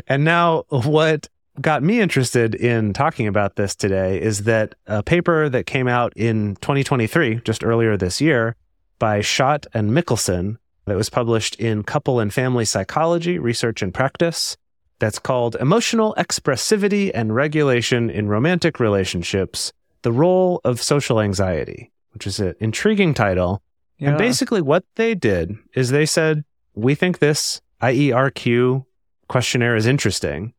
[0.09, 1.29] And now what
[1.61, 6.13] got me interested in talking about this today is that a paper that came out
[6.17, 8.57] in 2023 just earlier this year
[8.99, 14.57] by Schott and Mickelson that was published in Couple and Family Psychology Research and Practice
[14.99, 22.27] that's called Emotional Expressivity and Regulation in Romantic Relationships The Role of Social Anxiety, which
[22.27, 23.63] is an intriguing title.
[24.01, 28.85] And basically, what they did is they said, We think this IERQ
[29.29, 30.53] questionnaire is interesting,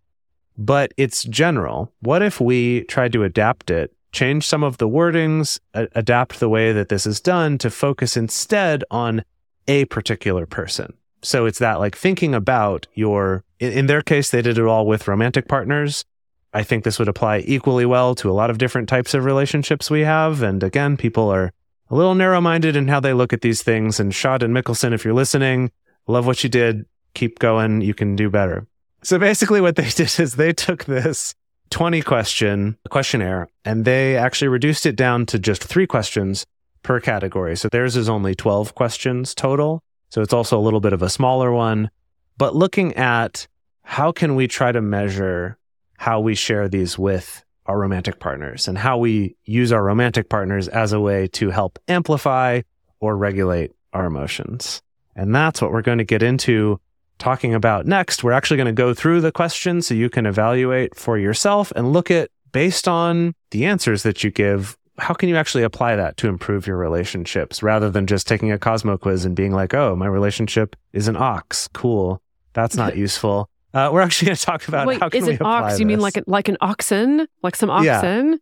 [0.57, 1.91] but it's general.
[2.01, 6.49] What if we tried to adapt it, change some of the wordings, a- adapt the
[6.49, 9.23] way that this is done to focus instead on
[9.67, 10.93] a particular person?
[11.21, 14.85] So it's that like thinking about your, in, in their case, they did it all
[14.85, 16.05] with romantic partners.
[16.53, 19.91] I think this would apply equally well to a lot of different types of relationships
[19.91, 20.41] we have.
[20.41, 21.51] And again, people are
[21.89, 23.99] a little narrow minded in how they look at these things.
[23.99, 25.71] And Schott and Mickelson, if you're listening,
[26.07, 26.85] love what you did.
[27.13, 27.81] Keep going.
[27.81, 28.67] You can do better.
[29.03, 31.35] So basically, what they did is they took this
[31.69, 36.45] 20 question questionnaire and they actually reduced it down to just three questions
[36.83, 37.55] per category.
[37.57, 39.81] So theirs is only 12 questions total.
[40.09, 41.89] So it's also a little bit of a smaller one.
[42.37, 43.47] But looking at
[43.83, 45.57] how can we try to measure
[45.97, 50.67] how we share these with our romantic partners and how we use our romantic partners
[50.67, 52.61] as a way to help amplify
[52.99, 54.81] or regulate our emotions.
[55.15, 56.79] And that's what we're going to get into
[57.17, 58.23] talking about next.
[58.23, 61.91] We're actually going to go through the questions so you can evaluate for yourself and
[61.91, 66.17] look at based on the answers that you give, how can you actually apply that
[66.17, 69.95] to improve your relationships rather than just taking a Cosmo quiz and being like, oh,
[69.95, 71.67] my relationship is an ox.
[71.73, 72.21] Cool.
[72.53, 73.49] That's not useful.
[73.73, 75.79] Uh, we're actually going to talk about Wait, how can is we it apply ox?
[75.79, 77.27] You mean like a, like an oxen?
[77.43, 78.39] Like some oxen?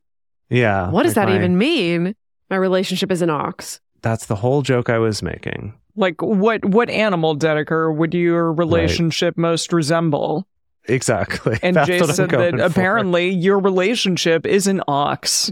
[0.50, 0.90] yeah.
[0.92, 2.16] What does like that my- even mean?
[2.50, 3.82] My relationship is an ox.
[4.02, 5.74] That's the whole joke I was making.
[5.96, 10.46] Like what what animal Dedeker would your relationship most resemble?
[10.88, 11.58] Exactly.
[11.64, 12.80] And That's Jay what I'm said going that for.
[12.80, 15.52] apparently your relationship is an ox.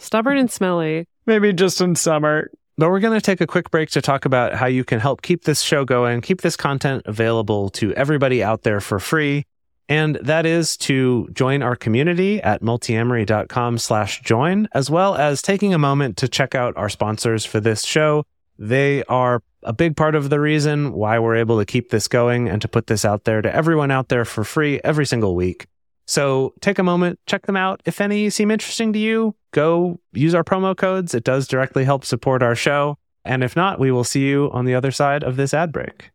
[0.00, 1.06] Stubborn and smelly.
[1.26, 2.50] Maybe just in summer.
[2.78, 5.20] But we're going to take a quick break to talk about how you can help
[5.20, 9.44] keep this show going, keep this content available to everybody out there for free.
[9.86, 15.74] And that is to join our community at multiamory.com slash join, as well as taking
[15.74, 18.24] a moment to check out our sponsors for this show.
[18.58, 22.48] They are a big part of the reason why we're able to keep this going
[22.48, 25.66] and to put this out there to everyone out there for free every single week.
[26.10, 27.82] So take a moment, check them out.
[27.84, 31.14] If any seem interesting to you, go use our promo codes.
[31.14, 32.98] It does directly help support our show.
[33.24, 36.10] And if not, we will see you on the other side of this ad break.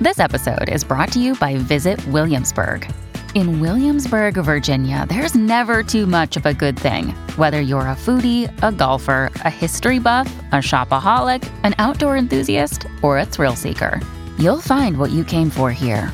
[0.00, 2.88] This episode is brought to you by Visit Williamsburg.
[3.34, 7.08] In Williamsburg, Virginia, there's never too much of a good thing.
[7.34, 13.18] Whether you're a foodie, a golfer, a history buff, a shopaholic, an outdoor enthusiast, or
[13.18, 14.00] a thrill seeker,
[14.38, 16.12] you'll find what you came for here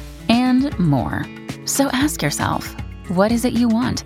[0.79, 1.25] more.
[1.65, 2.75] So ask yourself,
[3.09, 4.05] what is it you want?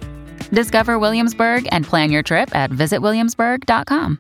[0.51, 4.19] Discover Williamsburg and plan your trip at visitwilliamsburg.com.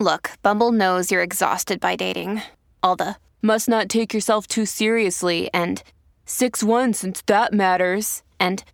[0.00, 2.40] Look, Bumble knows you're exhausted by dating.
[2.82, 5.82] All the must not take yourself too seriously and
[6.24, 8.22] 6 1 since that matters.
[8.38, 8.64] And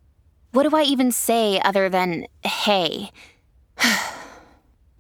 [0.53, 3.11] what do I even say other than hey?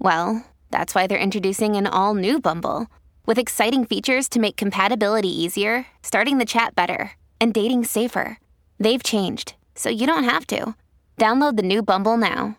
[0.00, 2.88] well, that's why they're introducing an all new Bumble
[3.24, 8.38] with exciting features to make compatibility easier, starting the chat better, and dating safer.
[8.78, 10.74] They've changed, so you don't have to.
[11.18, 12.58] Download the new Bumble now.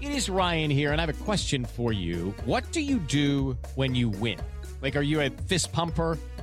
[0.00, 2.34] It is Ryan here, and I have a question for you.
[2.44, 4.38] What do you do when you win?
[4.82, 6.16] Like, are you a fist pumper?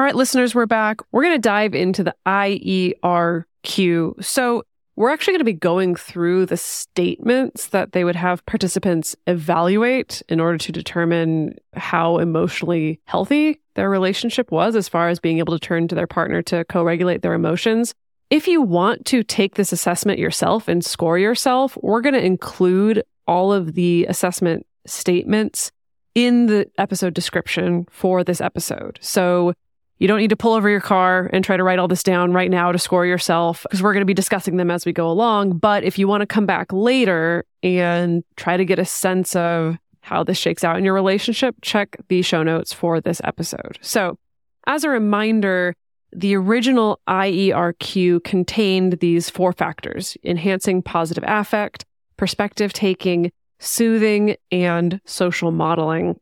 [0.00, 1.02] All right, listeners, we're back.
[1.12, 4.24] We're going to dive into the IERQ.
[4.24, 4.62] So,
[4.96, 10.22] we're actually going to be going through the statements that they would have participants evaluate
[10.30, 15.52] in order to determine how emotionally healthy their relationship was as far as being able
[15.52, 17.92] to turn to their partner to co regulate their emotions.
[18.30, 23.02] If you want to take this assessment yourself and score yourself, we're going to include
[23.26, 25.70] all of the assessment statements
[26.14, 28.98] in the episode description for this episode.
[29.02, 29.52] So
[30.00, 32.32] you don't need to pull over your car and try to write all this down
[32.32, 35.08] right now to score yourself because we're going to be discussing them as we go
[35.10, 35.58] along.
[35.58, 39.76] But if you want to come back later and try to get a sense of
[40.00, 43.78] how this shakes out in your relationship, check the show notes for this episode.
[43.82, 44.18] So,
[44.66, 45.74] as a reminder,
[46.12, 51.84] the original IERQ contained these four factors enhancing positive affect,
[52.16, 56.18] perspective taking, soothing, and social modeling.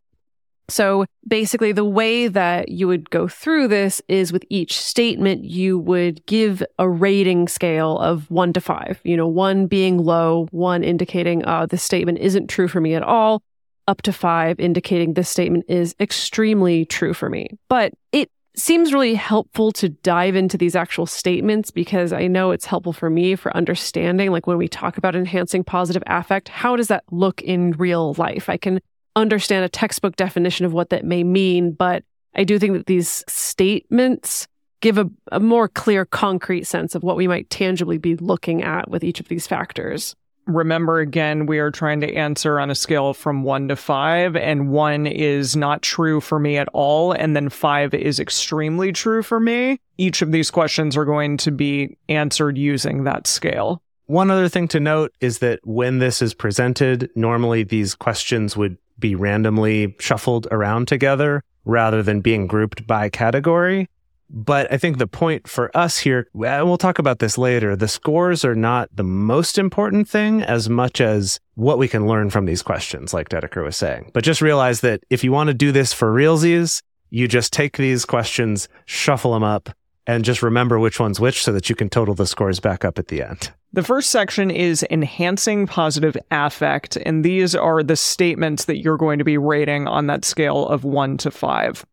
[0.70, 5.78] So basically, the way that you would go through this is with each statement, you
[5.78, 10.84] would give a rating scale of one to five, you know, one being low, one
[10.84, 13.42] indicating, uh, this statement isn't true for me at all,
[13.86, 17.48] up to five indicating this statement is extremely true for me.
[17.68, 22.66] But it seems really helpful to dive into these actual statements because I know it's
[22.66, 26.88] helpful for me for understanding, like when we talk about enhancing positive affect, how does
[26.88, 28.50] that look in real life?
[28.50, 28.80] I can
[29.18, 32.04] understand a textbook definition of what that may mean, but
[32.34, 34.46] I do think that these statements
[34.80, 38.88] give a, a more clear, concrete sense of what we might tangibly be looking at
[38.88, 40.14] with each of these factors.
[40.46, 44.70] Remember again, we are trying to answer on a scale from one to five, and
[44.70, 49.40] one is not true for me at all, and then five is extremely true for
[49.40, 49.78] me.
[49.98, 53.82] Each of these questions are going to be answered using that scale.
[54.06, 58.78] One other thing to note is that when this is presented, normally these questions would
[58.98, 63.88] be randomly shuffled around together rather than being grouped by category.
[64.30, 68.44] But I think the point for us here, we'll talk about this later, the scores
[68.44, 72.62] are not the most important thing as much as what we can learn from these
[72.62, 74.10] questions, like Dedeker was saying.
[74.12, 77.78] But just realize that if you want to do this for realsies, you just take
[77.78, 79.70] these questions, shuffle them up,
[80.06, 82.98] and just remember which one's which so that you can total the scores back up
[82.98, 83.52] at the end.
[83.72, 89.18] The first section is enhancing positive affect, and these are the statements that you're going
[89.18, 91.84] to be rating on that scale of one to five.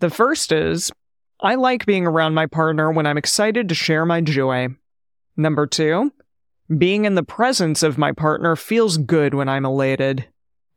[0.00, 0.90] The first is
[1.40, 4.68] I like being around my partner when I'm excited to share my joy.
[5.36, 6.12] Number two,
[6.76, 10.26] being in the presence of my partner feels good when I'm elated.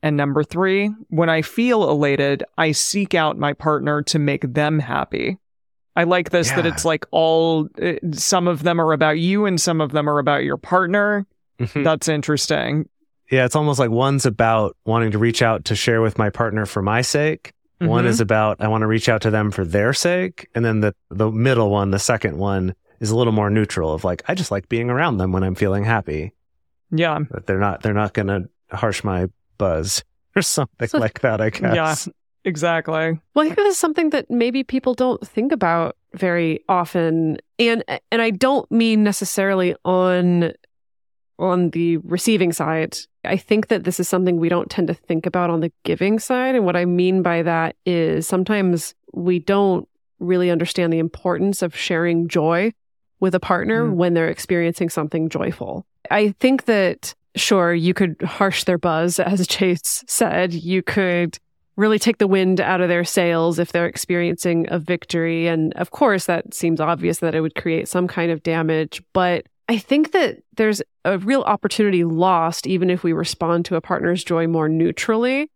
[0.04, 4.80] And number three, when I feel elated, I seek out my partner to make them
[4.80, 5.38] happy.
[5.96, 9.62] I like this that it's like all, uh, some of them are about you and
[9.62, 11.26] some of them are about your partner.
[11.60, 11.84] Mhm.
[11.84, 12.90] That's interesting.
[13.32, 16.66] Yeah, it's almost like one's about wanting to reach out to share with my partner
[16.66, 17.54] for my sake.
[17.80, 18.08] One Mhm.
[18.08, 20.96] is about I want to reach out to them for their sake, and then the
[21.10, 24.52] the middle one, the second one, is a little more neutral of like I just
[24.52, 26.32] like being around them when I'm feeling happy.
[26.92, 27.20] Yeah.
[27.30, 29.28] But they're not they're not going to harsh my
[29.58, 30.04] buzz
[30.36, 31.42] or something So- like that.
[31.42, 32.08] I guess.
[32.08, 32.14] Yeah.
[32.46, 33.20] Exactly.
[33.34, 37.84] Well, I think this is something that maybe people don't think about very often, and
[38.12, 40.52] and I don't mean necessarily on
[41.40, 42.98] on the receiving side.
[43.26, 46.20] I think that this is something we don't tend to think about on the giving
[46.20, 49.88] side, and what I mean by that is sometimes we don't
[50.20, 52.72] really understand the importance of sharing joy
[53.20, 53.94] with a partner Mm.
[53.96, 55.86] when they're experiencing something joyful.
[56.12, 60.54] I think that sure you could harsh their buzz, as Jase said.
[60.54, 61.40] You could
[61.76, 65.48] really take the wind out of their sails if they're experiencing a victory.
[65.48, 69.02] And of course, that seems obvious that it would create some kind of damage.
[69.14, 73.82] But I think that there's a real opportunity lost even if we respond to a
[73.82, 75.50] partner's joy more neutrally.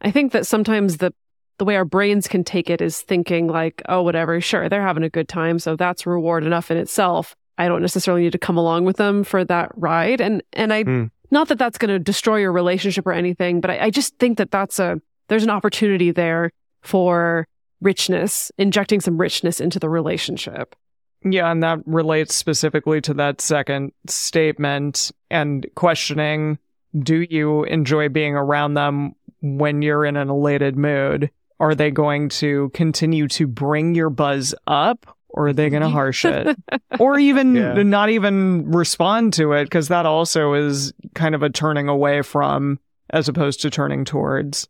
[0.00, 1.14] I think that sometimes the
[1.58, 5.04] the way our brains can take it is thinking like, oh, whatever, sure, they're having
[5.04, 7.36] a good time, so that's reward enough in itself.
[7.56, 10.82] I don't necessarily need to come along with them for that ride, and and I
[10.82, 11.04] Hmm.
[11.30, 14.38] not that that's going to destroy your relationship or anything, but I, I just think
[14.38, 15.00] that that's a
[15.32, 16.50] there's an opportunity there
[16.82, 17.48] for
[17.80, 20.76] richness, injecting some richness into the relationship.
[21.24, 26.58] Yeah, and that relates specifically to that second statement and questioning
[26.98, 31.30] do you enjoy being around them when you're in an elated mood?
[31.58, 35.88] Are they going to continue to bring your buzz up or are they going to
[35.88, 36.54] harsh it?
[36.98, 37.82] or even Yeah.
[37.82, 42.78] not even respond to it because that also is kind of a turning away from
[43.08, 44.68] as opposed to turning towards.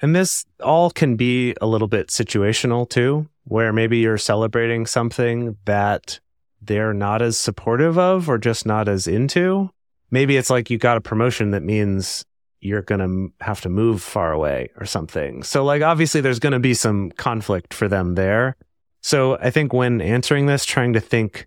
[0.00, 5.56] And this all can be a little bit situational too, where maybe you're celebrating something
[5.64, 6.20] that
[6.60, 9.70] they're not as supportive of or just not as into.
[10.10, 12.24] Maybe it's like you got a promotion that means
[12.60, 15.42] you're going to have to move far away or something.
[15.42, 18.56] So, like, obviously, there's going to be some conflict for them there.
[19.02, 21.46] So, I think when answering this, trying to think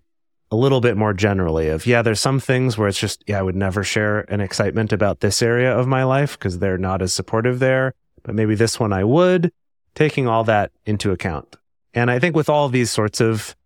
[0.50, 3.42] a little bit more generally of, yeah, there's some things where it's just, yeah, I
[3.42, 7.12] would never share an excitement about this area of my life because they're not as
[7.12, 9.52] supportive there but maybe this one I would,
[9.94, 11.56] taking all that into account.
[11.94, 13.56] And I think with all these sorts of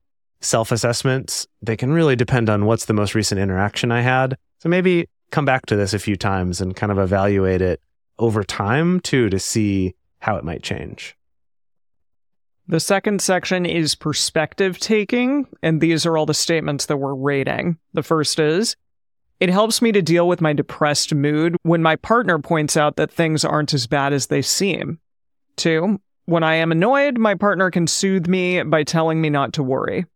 [0.40, 4.36] self assessments, they can really depend on what's the most recent interaction I had.
[4.58, 7.80] So maybe come back to this a few times and kind of evaluate it
[8.18, 11.16] over time too to see how it might change.
[12.66, 17.76] The second section is perspective taking, and these are all the statements that we're rating.
[17.92, 18.76] The first is
[19.44, 23.10] It helps me to deal with my depressed mood when my partner points out that
[23.10, 25.00] things aren't as bad as they seem.
[25.56, 29.62] Two, when I am annoyed, my partner can soothe me by telling me not to
[29.62, 30.06] worry.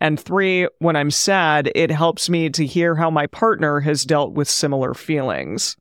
[0.00, 4.34] And three, when I'm sad, it helps me to hear how my partner has dealt
[4.34, 5.76] with similar feelings.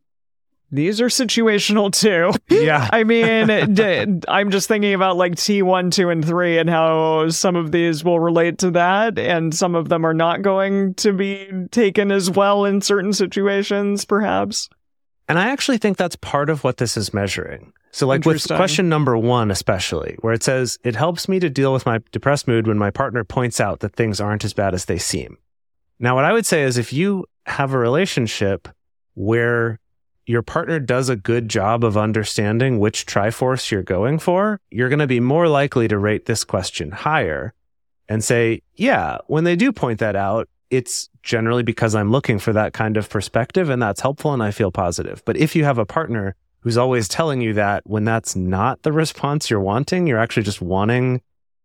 [0.71, 2.31] These are situational too.
[2.49, 2.89] Yeah.
[2.91, 7.55] I mean, d- I'm just thinking about like T1, 2, and 3 and how some
[7.55, 11.49] of these will relate to that, and some of them are not going to be
[11.71, 14.69] taken as well in certain situations, perhaps.
[15.29, 17.73] And I actually think that's part of what this is measuring.
[17.91, 21.73] So, like with question number one, especially, where it says, it helps me to deal
[21.73, 24.85] with my depressed mood when my partner points out that things aren't as bad as
[24.85, 25.37] they seem.
[25.99, 28.67] Now, what I would say is if you have a relationship
[29.15, 29.79] where
[30.27, 34.99] your partner does a good job of understanding which Triforce you're going for, you're going
[34.99, 37.53] to be more likely to rate this question higher
[38.09, 42.51] and say, yeah, when they do point that out, it's generally because I'm looking for
[42.53, 45.23] that kind of perspective and that's helpful and I feel positive.
[45.23, 48.91] But if you have a partner who's always telling you that when that's not the
[48.91, 51.21] response you're wanting, you're actually just wanting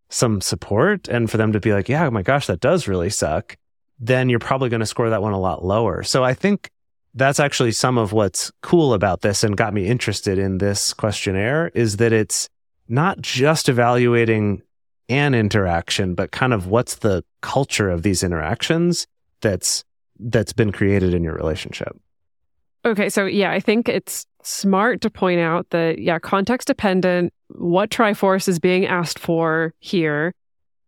[0.09, 3.11] some support and for them to be like, yeah, oh my gosh, that does really
[3.11, 3.57] suck,
[3.99, 6.05] then you're probably going to score that one a lot lower.
[6.05, 6.71] So I think
[7.15, 11.71] that's actually some of what's cool about this and got me interested in this questionnaire
[11.75, 12.49] is that it's
[12.89, 14.63] not just evaluating
[15.09, 19.07] an interaction, but kind of what's the culture of these interactions
[19.41, 19.85] that's
[20.19, 21.97] that's been created in your relationship.
[22.85, 27.91] Okay, so yeah, I think it's smart to point out that, yeah, context dependent, what
[27.91, 30.35] Triforce is being asked for here.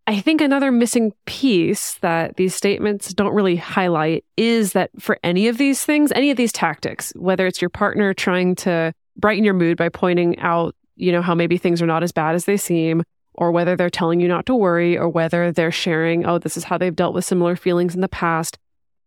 [0.06, 5.48] I think another missing piece that these statements don't really highlight is that for any
[5.48, 9.54] of these things, any of these tactics, whether it's your partner trying to brighten your
[9.54, 12.58] mood by pointing out, you know, how maybe things are not as bad as they
[12.58, 13.02] seem,
[13.32, 16.64] or whether they're telling you not to worry, or whether they're sharing, oh, this is
[16.64, 18.58] how they've dealt with similar feelings in the past.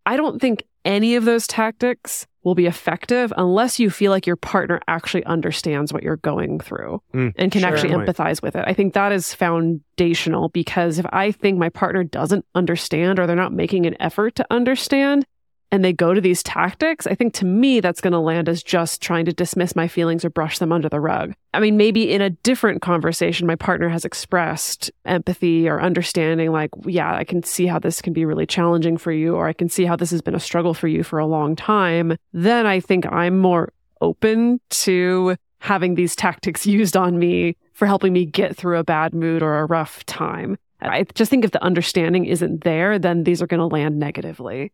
[0.08, 4.38] I don't think any of those tactics will be effective unless you feel like your
[4.38, 7.70] partner actually understands what you're going through Mm, and can sure.
[7.70, 8.64] actually empathize with it.
[8.66, 13.36] I think that is foundational because if I think my partner doesn't understand or they're
[13.36, 15.26] not making an effort to understand
[15.72, 18.64] and they go to these tactics, I think to me that's going to land as
[18.64, 21.34] just trying to dismiss my feelings or brush them under the rug.
[21.54, 26.70] I mean, maybe in a different conversation, my partner has expressed empathy or understanding, like,
[26.86, 29.70] yeah, I can see how this can be really challenging for you, or I can
[29.70, 32.18] see how this has been a struggle for you for a long time.
[32.32, 38.14] Then I think I'm more open to having these tactics used on me for helping
[38.14, 40.58] me get through a bad mood or a rough time.
[40.80, 44.72] I just think if the understanding isn't there, then these are going to land negatively.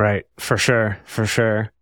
[0.00, 1.72] Right, for sure, for sure.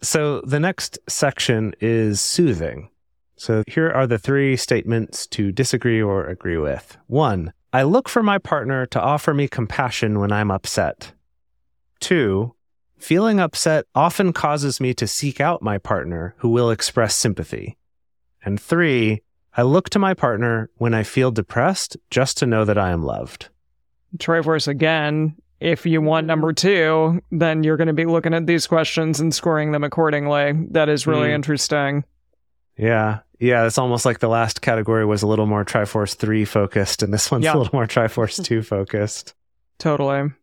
[0.00, 2.88] So the next section is soothing.
[3.36, 6.96] So here are the three statements to disagree or agree with.
[7.06, 11.12] One, I look for my partner to offer me compassion when I'm upset.
[12.00, 12.54] Two,
[12.96, 17.76] feeling upset often causes me to seek out my partner who will express sympathy.
[18.42, 19.20] And three,
[19.54, 23.02] I look to my partner when I feel depressed just to know that I am
[23.02, 23.50] loved.
[24.16, 25.36] Triforce again.
[25.64, 29.34] If you want number two, then you're going to be looking at these questions and
[29.34, 30.52] scoring them accordingly.
[30.72, 31.36] That is really Hmm.
[31.36, 32.04] interesting.
[32.76, 33.20] Yeah.
[33.40, 33.66] Yeah.
[33.66, 37.30] It's almost like the last category was a little more Triforce 3 focused, and this
[37.30, 37.54] one's Yeah.
[37.54, 39.34] a little more Triforce 2 focused.
[39.78, 40.18] Totally.
[40.18, 40.34] And-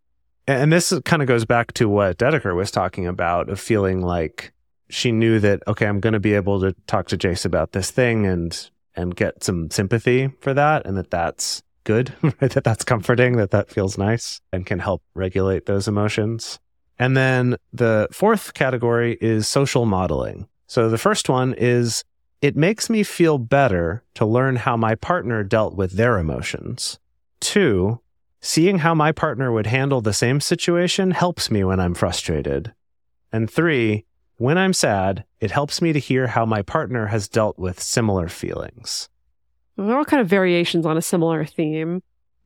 [0.47, 4.51] And this kind of goes back to what Dedeker was talking about of feeling like
[4.89, 7.91] she knew that, okay, I'm going to be able to talk to Jase about this
[7.91, 10.85] thing and, and get some sympathy for that.
[10.87, 15.65] And that that's good, that that's comforting, that that feels nice and can help regulate
[15.65, 16.59] those emotions.
[16.99, 20.47] And then the fourth category is social modeling.
[20.67, 22.03] So the first one is
[22.41, 26.99] it makes me feel better to learn how my partner dealt with their emotions.
[27.39, 27.99] Two,
[28.41, 32.73] seeing how my partner would handle the same situation helps me when I'm frustrated.
[33.31, 34.05] And three,
[34.37, 38.27] when I'm sad, it helps me to hear how my partner has dealt with similar
[38.27, 39.07] feelings.
[39.87, 42.01] They're all kind of variations on a similar theme.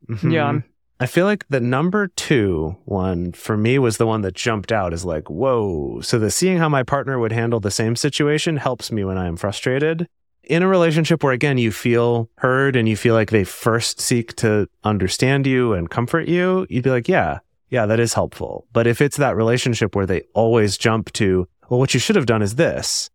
[0.08, 0.32] Mhm.
[0.32, 0.58] Yeah.
[0.98, 4.94] I feel like the number two one for me was the one that jumped out
[4.94, 6.00] as like, whoa.
[6.00, 9.26] So the seeing how my partner would handle the same situation helps me when I
[9.26, 10.08] am frustrated.
[10.44, 14.36] In a relationship where again you feel heard and you feel like they first seek
[14.36, 18.66] to understand you and comfort you, you'd be like, yeah, yeah, that is helpful.
[18.72, 22.26] But if it's that relationship where they always jump to, well, what you should have
[22.26, 23.10] done is this,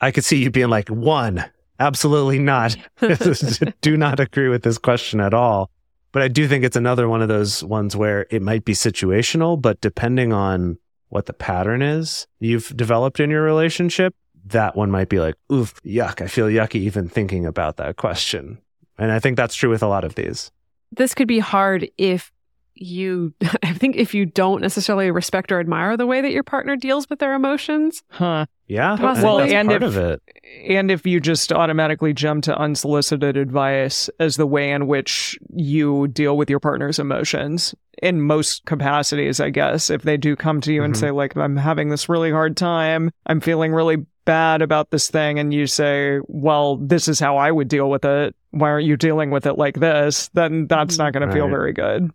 [0.00, 1.44] I could see you being like, one,
[1.80, 2.76] absolutely not.
[3.80, 5.70] Do not agree with this question at all.
[6.12, 9.60] But I do think it's another one of those ones where it might be situational,
[9.60, 14.14] but depending on what the pattern is you've developed in your relationship,
[14.44, 16.22] that one might be like, oof, yuck.
[16.22, 18.58] I feel yucky even thinking about that question.
[18.96, 20.52] And I think that's true with a lot of these.
[20.92, 22.30] This could be hard if
[22.74, 26.76] you, I think, if you don't necessarily respect or admire the way that your partner
[26.76, 28.02] deals with their emotions.
[28.08, 28.46] Huh.
[28.66, 28.94] Yeah.
[28.94, 30.22] I think Well, that's and part if- of it.
[30.68, 36.08] And if you just automatically jump to unsolicited advice as the way in which you
[36.08, 40.72] deal with your partner's emotions, in most capacities, I guess, if they do come to
[40.72, 40.98] you and Mhm.
[40.98, 45.38] say, like, I'm having this really hard time, I'm feeling really bad about this thing,
[45.38, 48.34] and you say, well, this is how I would deal with it.
[48.52, 50.28] Why aren't you dealing with it like this?
[50.34, 52.10] Then that's not going to feel very good.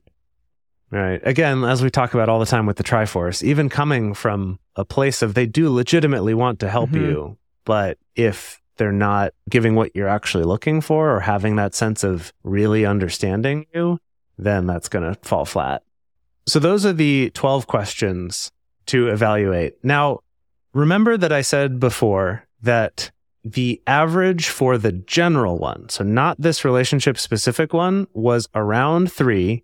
[0.92, 1.22] Right.
[1.24, 4.84] Again, as we talk about all the time with the Triforce, even coming from a
[4.84, 7.02] place of they do legitimately want to help Mhm.
[7.02, 12.04] you, but if they're not giving what you're actually looking for or having that sense
[12.04, 14.00] of really understanding you,
[14.38, 15.84] then that's going to fall flat.
[16.48, 18.52] So those are the 12 questions
[18.88, 19.76] to evaluate.
[19.84, 20.22] Now,
[20.74, 23.12] remember that I said before that
[23.44, 29.64] the average for the general one, so not this relationship specific one, was around three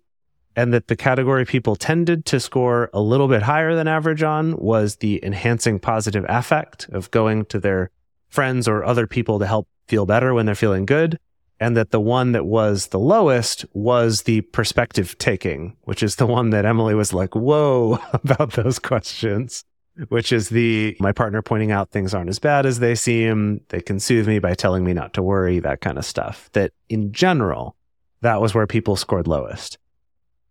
[0.56, 4.56] and that the category people tended to score a little bit higher than average on
[4.56, 7.90] was the enhancing positive affect of going to their
[8.28, 11.18] friends or other people to help feel better when they're feeling good.
[11.60, 16.26] And that the one that was the lowest was the perspective taking, which is the
[16.26, 19.64] one that Emily was like, whoa, about those questions,
[20.08, 23.62] which is the my partner pointing out things aren't as bad as they seem.
[23.68, 26.50] They can soothe me by telling me not to worry, that kind of stuff.
[26.52, 27.74] That in general,
[28.20, 29.78] that was where people scored lowest.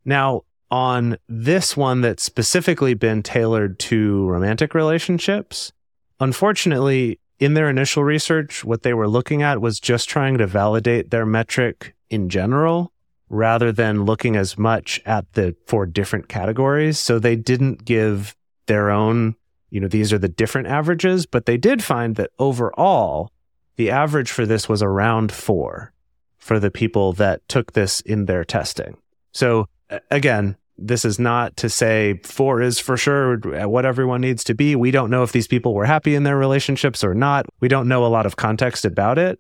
[0.05, 5.73] Now, on this one that's specifically been tailored to romantic relationships,
[6.19, 11.11] unfortunately, in their initial research, what they were looking at was just trying to validate
[11.11, 12.91] their metric in general
[13.29, 16.99] rather than looking as much at the four different categories.
[16.99, 18.35] So they didn't give
[18.67, 19.35] their own,
[19.69, 23.31] you know, these are the different averages, but they did find that overall,
[23.75, 25.91] the average for this was around four
[26.37, 28.97] for the people that took this in their testing.
[29.31, 29.67] So
[30.11, 34.75] again, this is not to say four is for sure what everyone needs to be.
[34.75, 37.45] We don't know if these people were happy in their relationships or not.
[37.61, 39.39] We don't know a lot of context about it.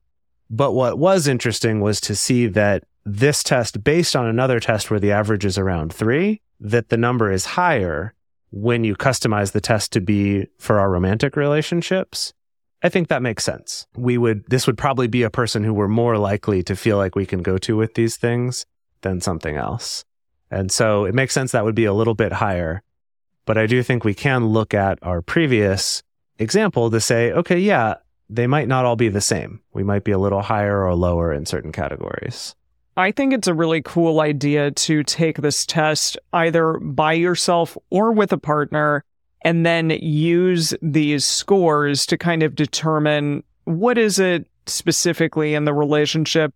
[0.49, 4.99] But what was interesting was to see that this test, based on another test where
[4.99, 8.13] the average is around three, that the number is higher
[8.51, 12.33] when you customize the test to be for our romantic relationships.
[12.81, 13.87] I think that makes sense.
[13.95, 17.15] We would, this would probably be a person who we're more likely to feel like
[17.15, 18.65] we can go to with these things
[19.01, 20.05] than something else.
[20.51, 22.81] And so it makes sense that would be a little bit higher.
[23.45, 26.03] But I do think we can look at our previous
[26.39, 27.95] example to say, okay, yeah,
[28.29, 29.61] they might not all be the same.
[29.73, 32.55] We might be a little higher or lower in certain categories.
[32.97, 38.13] I think it's a really cool idea to take this test either by yourself or
[38.13, 39.03] with a partner
[39.43, 45.73] and then use these scores to kind of determine what is it specifically in the
[45.73, 46.53] relationship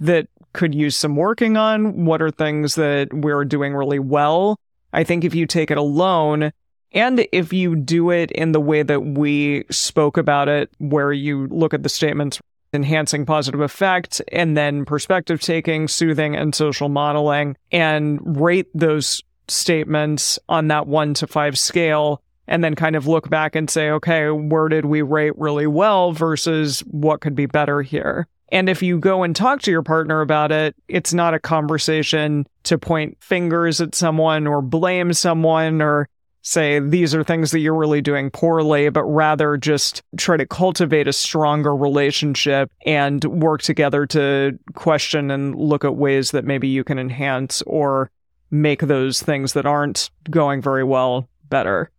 [0.00, 2.04] that could use some working on?
[2.04, 4.58] What are things that we're doing really well?
[4.92, 6.52] I think if you take it alone
[6.92, 11.46] and if you do it in the way that we spoke about it, where you
[11.48, 12.40] look at the statements
[12.72, 20.38] enhancing positive affect and then perspective taking, soothing, and social modeling, and rate those statements
[20.48, 22.22] on that one to five scale.
[22.48, 26.10] And then kind of look back and say, okay, where did we rate really well
[26.10, 28.26] versus what could be better here?
[28.52, 32.46] And if you go and talk to your partner about it, it's not a conversation
[32.64, 36.08] to point fingers at someone or blame someone or
[36.42, 41.06] say these are things that you're really doing poorly, but rather just try to cultivate
[41.06, 46.82] a stronger relationship and work together to question and look at ways that maybe you
[46.82, 48.10] can enhance or
[48.50, 51.90] make those things that aren't going very well better.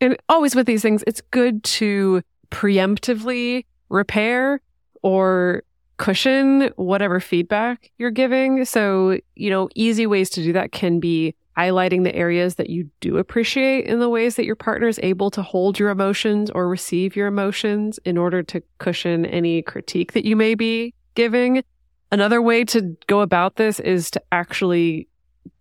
[0.00, 4.60] And always with these things, it's good to preemptively repair
[5.02, 5.62] or
[5.96, 8.64] cushion whatever feedback you're giving.
[8.64, 12.88] So, you know, easy ways to do that can be highlighting the areas that you
[13.00, 16.68] do appreciate in the ways that your partner is able to hold your emotions or
[16.68, 21.62] receive your emotions in order to cushion any critique that you may be giving.
[22.10, 25.06] Another way to go about this is to actually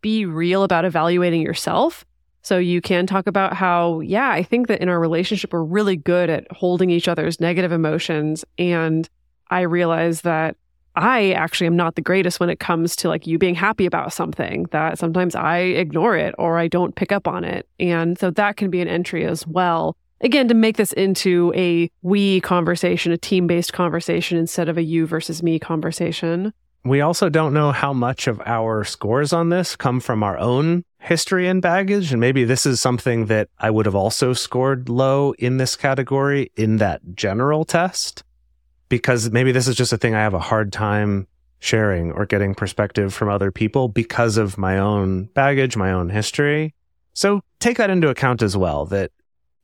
[0.01, 2.05] be real about evaluating yourself.
[2.41, 5.97] So you can talk about how, yeah, I think that in our relationship, we're really
[5.97, 8.45] good at holding each other's negative emotions.
[8.57, 9.09] And
[9.50, 10.56] I realize that
[10.95, 14.12] I actually am not the greatest when it comes to like you being happy about
[14.12, 17.68] something that sometimes I ignore it or I don't pick up on it.
[17.80, 19.95] And so that can be an entry as well.
[20.22, 24.84] Again, to make this into a we conversation, a team based conversation instead of a
[24.84, 26.54] you versus me conversation.
[26.84, 30.84] We also don't know how much of our scores on this come from our own
[31.00, 32.12] history and baggage.
[32.12, 36.52] And maybe this is something that I would have also scored low in this category
[36.56, 38.24] in that general test,
[38.89, 41.27] because maybe this is just a thing I have a hard time
[41.59, 46.73] sharing or getting perspective from other people because of my own baggage, my own history.
[47.13, 49.11] So take that into account as well, that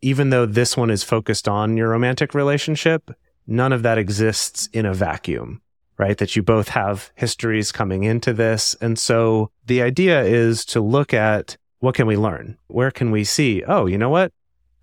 [0.01, 3.11] even though this one is focused on your romantic relationship,
[3.47, 5.61] none of that exists in a vacuum
[5.97, 6.17] right?
[6.17, 8.75] That you both have histories coming into this.
[8.81, 12.57] And so the idea is to look at what can we learn?
[12.67, 14.31] Where can we see, oh, you know what?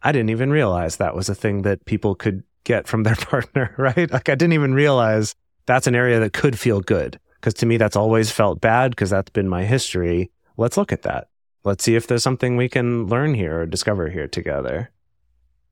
[0.02, 3.74] I didn't even realize that was a thing that people could get from their partner,
[3.76, 4.10] right?
[4.10, 5.34] Like I didn't even realize
[5.66, 7.18] that's an area that could feel good.
[7.36, 10.30] Because to me, that's always felt bad because that's been my history.
[10.56, 11.28] Let's look at that.
[11.64, 14.90] Let's see if there's something we can learn here or discover here together.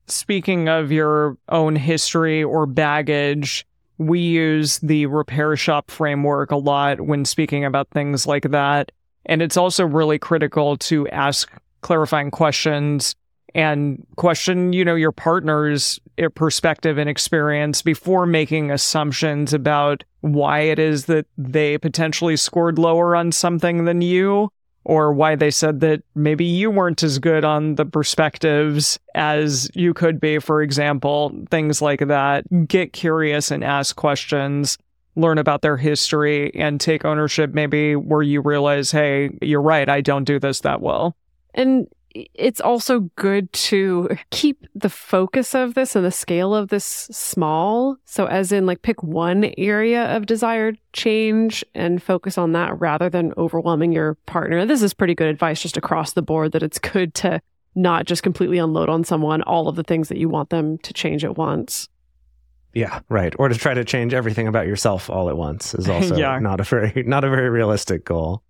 [0.07, 3.65] Speaking of your own history or baggage,
[3.97, 8.91] we use the repair shop framework a lot when speaking about things like that.
[9.25, 11.49] And it's also really critical to ask
[11.81, 13.15] clarifying questions
[13.53, 20.59] and question, you know, your partner's eh, perspective and experience before making assumptions about why
[20.59, 24.51] it is that they potentially scored lower on something than you
[24.83, 29.93] or why they said that maybe you weren't as good on the perspectives as you
[29.93, 32.43] could be, for example, things like that.
[32.67, 34.77] Get curious and ask questions,
[35.15, 40.01] learn about their history, and take ownership maybe where you realize, hey, you're right, I
[40.01, 41.15] don't do this that well.
[41.53, 46.85] And it's also good to keep the focus of this and the scale of this
[47.11, 47.97] small.
[48.05, 53.09] So, as in, like, pick one area of desired change and focus on that rather
[53.09, 54.65] than overwhelming your partner.
[54.65, 57.41] This is pretty good advice just across the board that it's good to
[57.75, 60.93] not just completely unload on someone all of the things that you want them to
[60.93, 61.87] change at once.
[62.73, 63.33] Yeah, right.
[63.39, 66.39] Or to try to change everything about yourself all at once is also Yeah.
[66.39, 68.43] not a very not a very realistic goal.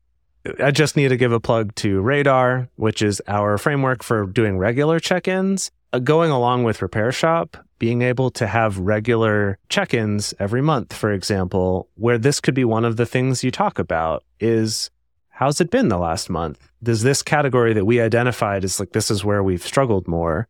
[0.60, 4.58] I just need to give a plug to Radar, which is our framework for doing
[4.58, 5.72] regular check-ins.
[5.94, 11.12] Uh, going along with Repair Shop, being able to have regular check-ins every month, for
[11.12, 14.90] example, where this could be one of the things you talk about is
[15.30, 16.70] how's it been the last month?
[16.82, 20.48] Does this category that we identified as like this is where we've struggled more,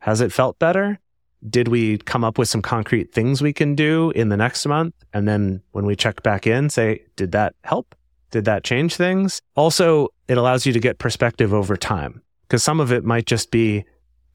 [0.00, 0.98] has it felt better?
[1.48, 4.94] did we come up with some concrete things we can do in the next month?
[5.12, 7.94] And then when we check back in, say, did that help?
[8.30, 9.42] Did that change things?
[9.56, 13.50] Also, it allows you to get perspective over time because some of it might just
[13.50, 13.84] be,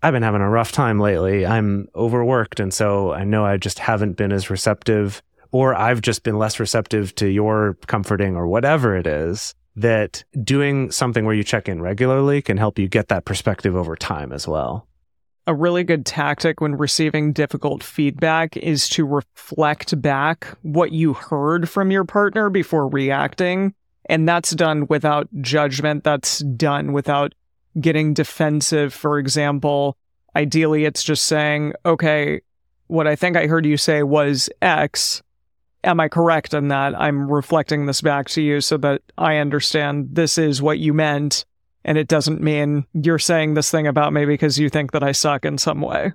[0.04, 1.46] I've been having a rough time lately.
[1.46, 2.60] I'm overworked.
[2.60, 5.22] And so I know I just haven't been as receptive,
[5.52, 9.56] or I've just been less receptive to your comforting or whatever it is.
[9.78, 13.98] That doing something where you check in regularly can help you get that perspective over
[13.98, 14.88] time as well.
[15.48, 21.70] a really good tactic when receiving difficult feedback is to reflect back what you heard
[21.70, 23.74] from your partner before reacting.
[24.08, 26.04] And that's done without judgment.
[26.04, 27.34] That's done without
[27.80, 28.94] getting defensive.
[28.94, 29.98] For example,
[30.36, 32.42] ideally, it's just saying, okay,
[32.88, 35.24] what I think I heard you say was X.
[35.84, 37.00] Am I correct in that?
[37.00, 41.46] I'm reflecting this back to you so that I understand this is what you meant
[41.86, 45.12] and it doesn't mean you're saying this thing about me because you think that I
[45.12, 46.12] suck in some way.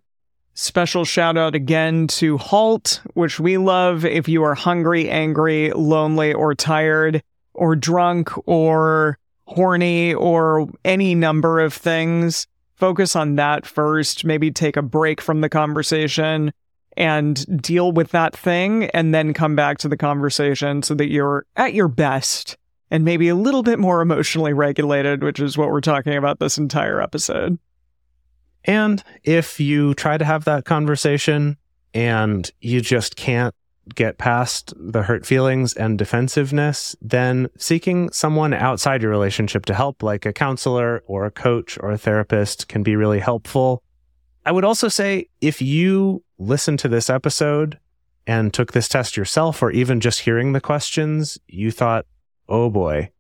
[0.55, 6.35] Special shout out again to Halt, which we love if you are hungry, angry, lonely,
[6.35, 7.23] or tired,
[7.61, 12.47] or drunk, or horny, or any number of things.
[12.75, 14.25] Focus on that first.
[14.25, 16.53] Maybe take a break from the conversation
[16.97, 21.47] and deal with that thing, and then come back to the conversation so that you're
[21.57, 22.57] at your best
[22.91, 26.59] and maybe a little bit more emotionally regulated, which is what we're talking about this
[26.59, 27.59] entire episode.
[28.65, 31.57] And if you try to have that conversation
[31.95, 33.55] and you just can't
[33.95, 40.03] get past the hurt feelings and defensiveness, then seeking someone outside your relationship to help,
[40.03, 43.83] like a counselor or a coach or a therapist, can be really helpful.
[44.45, 47.79] I would also say if you listen to this episode
[48.27, 52.07] and took this test yourself, or even just hearing the questions, you thought,
[52.49, 53.11] oh boy,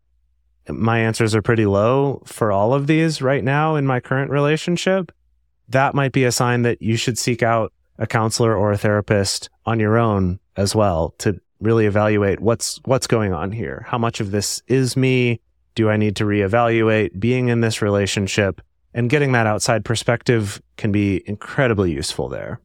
[0.69, 5.11] my answers are pretty low for all of these right now in my current relationship
[5.71, 9.49] that might be a sign that you should seek out a counselor or a therapist
[9.65, 13.85] on your own as well to really evaluate what's what's going on here.
[13.89, 15.41] How much of this is me?
[15.75, 18.61] Do I need to reevaluate being in this relationship?
[18.93, 22.61] And getting that outside perspective can be incredibly useful there.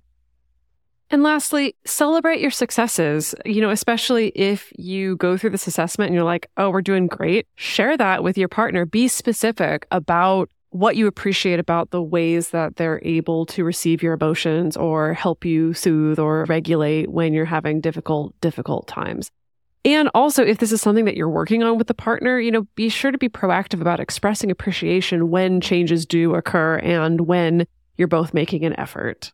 [1.11, 3.35] And lastly, celebrate your successes.
[3.45, 7.05] You know, especially if you go through this assessment and you're like, oh, we're doing
[7.05, 8.85] great, share that with your partner.
[8.85, 14.13] Be specific about what you appreciate about the ways that they're able to receive your
[14.13, 19.31] emotions or help you soothe or regulate when you're having difficult, difficult times.
[19.85, 22.63] And also, if this is something that you're working on with the partner, you know,
[22.75, 27.65] be sure to be proactive about expressing appreciation when changes do occur and when
[27.95, 29.31] you're both making an effort.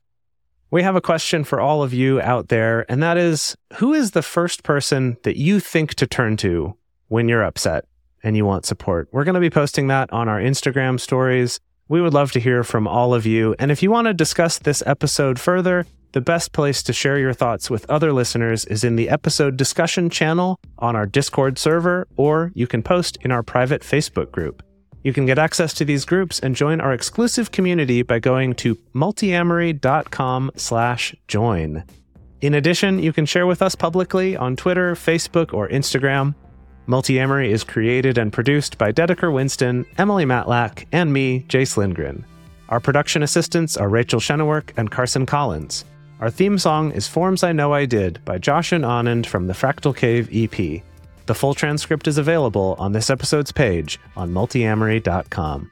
[0.69, 4.11] We have a question for all of you out there, and that is who is
[4.11, 6.77] the first person that you think to turn to
[7.07, 7.85] when you're upset
[8.23, 9.07] and you want support?
[9.11, 11.59] We're going to be posting that on our Instagram stories.
[11.87, 13.55] We would love to hear from all of you.
[13.59, 17.33] And if you want to discuss this episode further, the best place to share your
[17.33, 22.51] thoughts with other listeners is in the episode discussion channel on our Discord server, or
[22.53, 24.61] you can post in our private Facebook group.
[25.03, 28.75] You can get access to these groups and join our exclusive community by going to
[28.93, 31.83] multiamory.com slash join.
[32.41, 36.35] In addition, you can share with us publicly on Twitter, Facebook, or Instagram.
[36.91, 42.25] Multiamory is created and produced by Dedeker Winston, Emily Matlack, and me, Jase Lindgren.
[42.67, 45.85] Our production assistants are Rachel Shennework and Carson Collins.
[46.19, 49.53] Our theme song is Forms I Know I Did by Josh and Anand from the
[49.53, 50.83] Fractal Cave EP.
[51.27, 55.71] The full transcript is available on this episode's page on multiamory.com.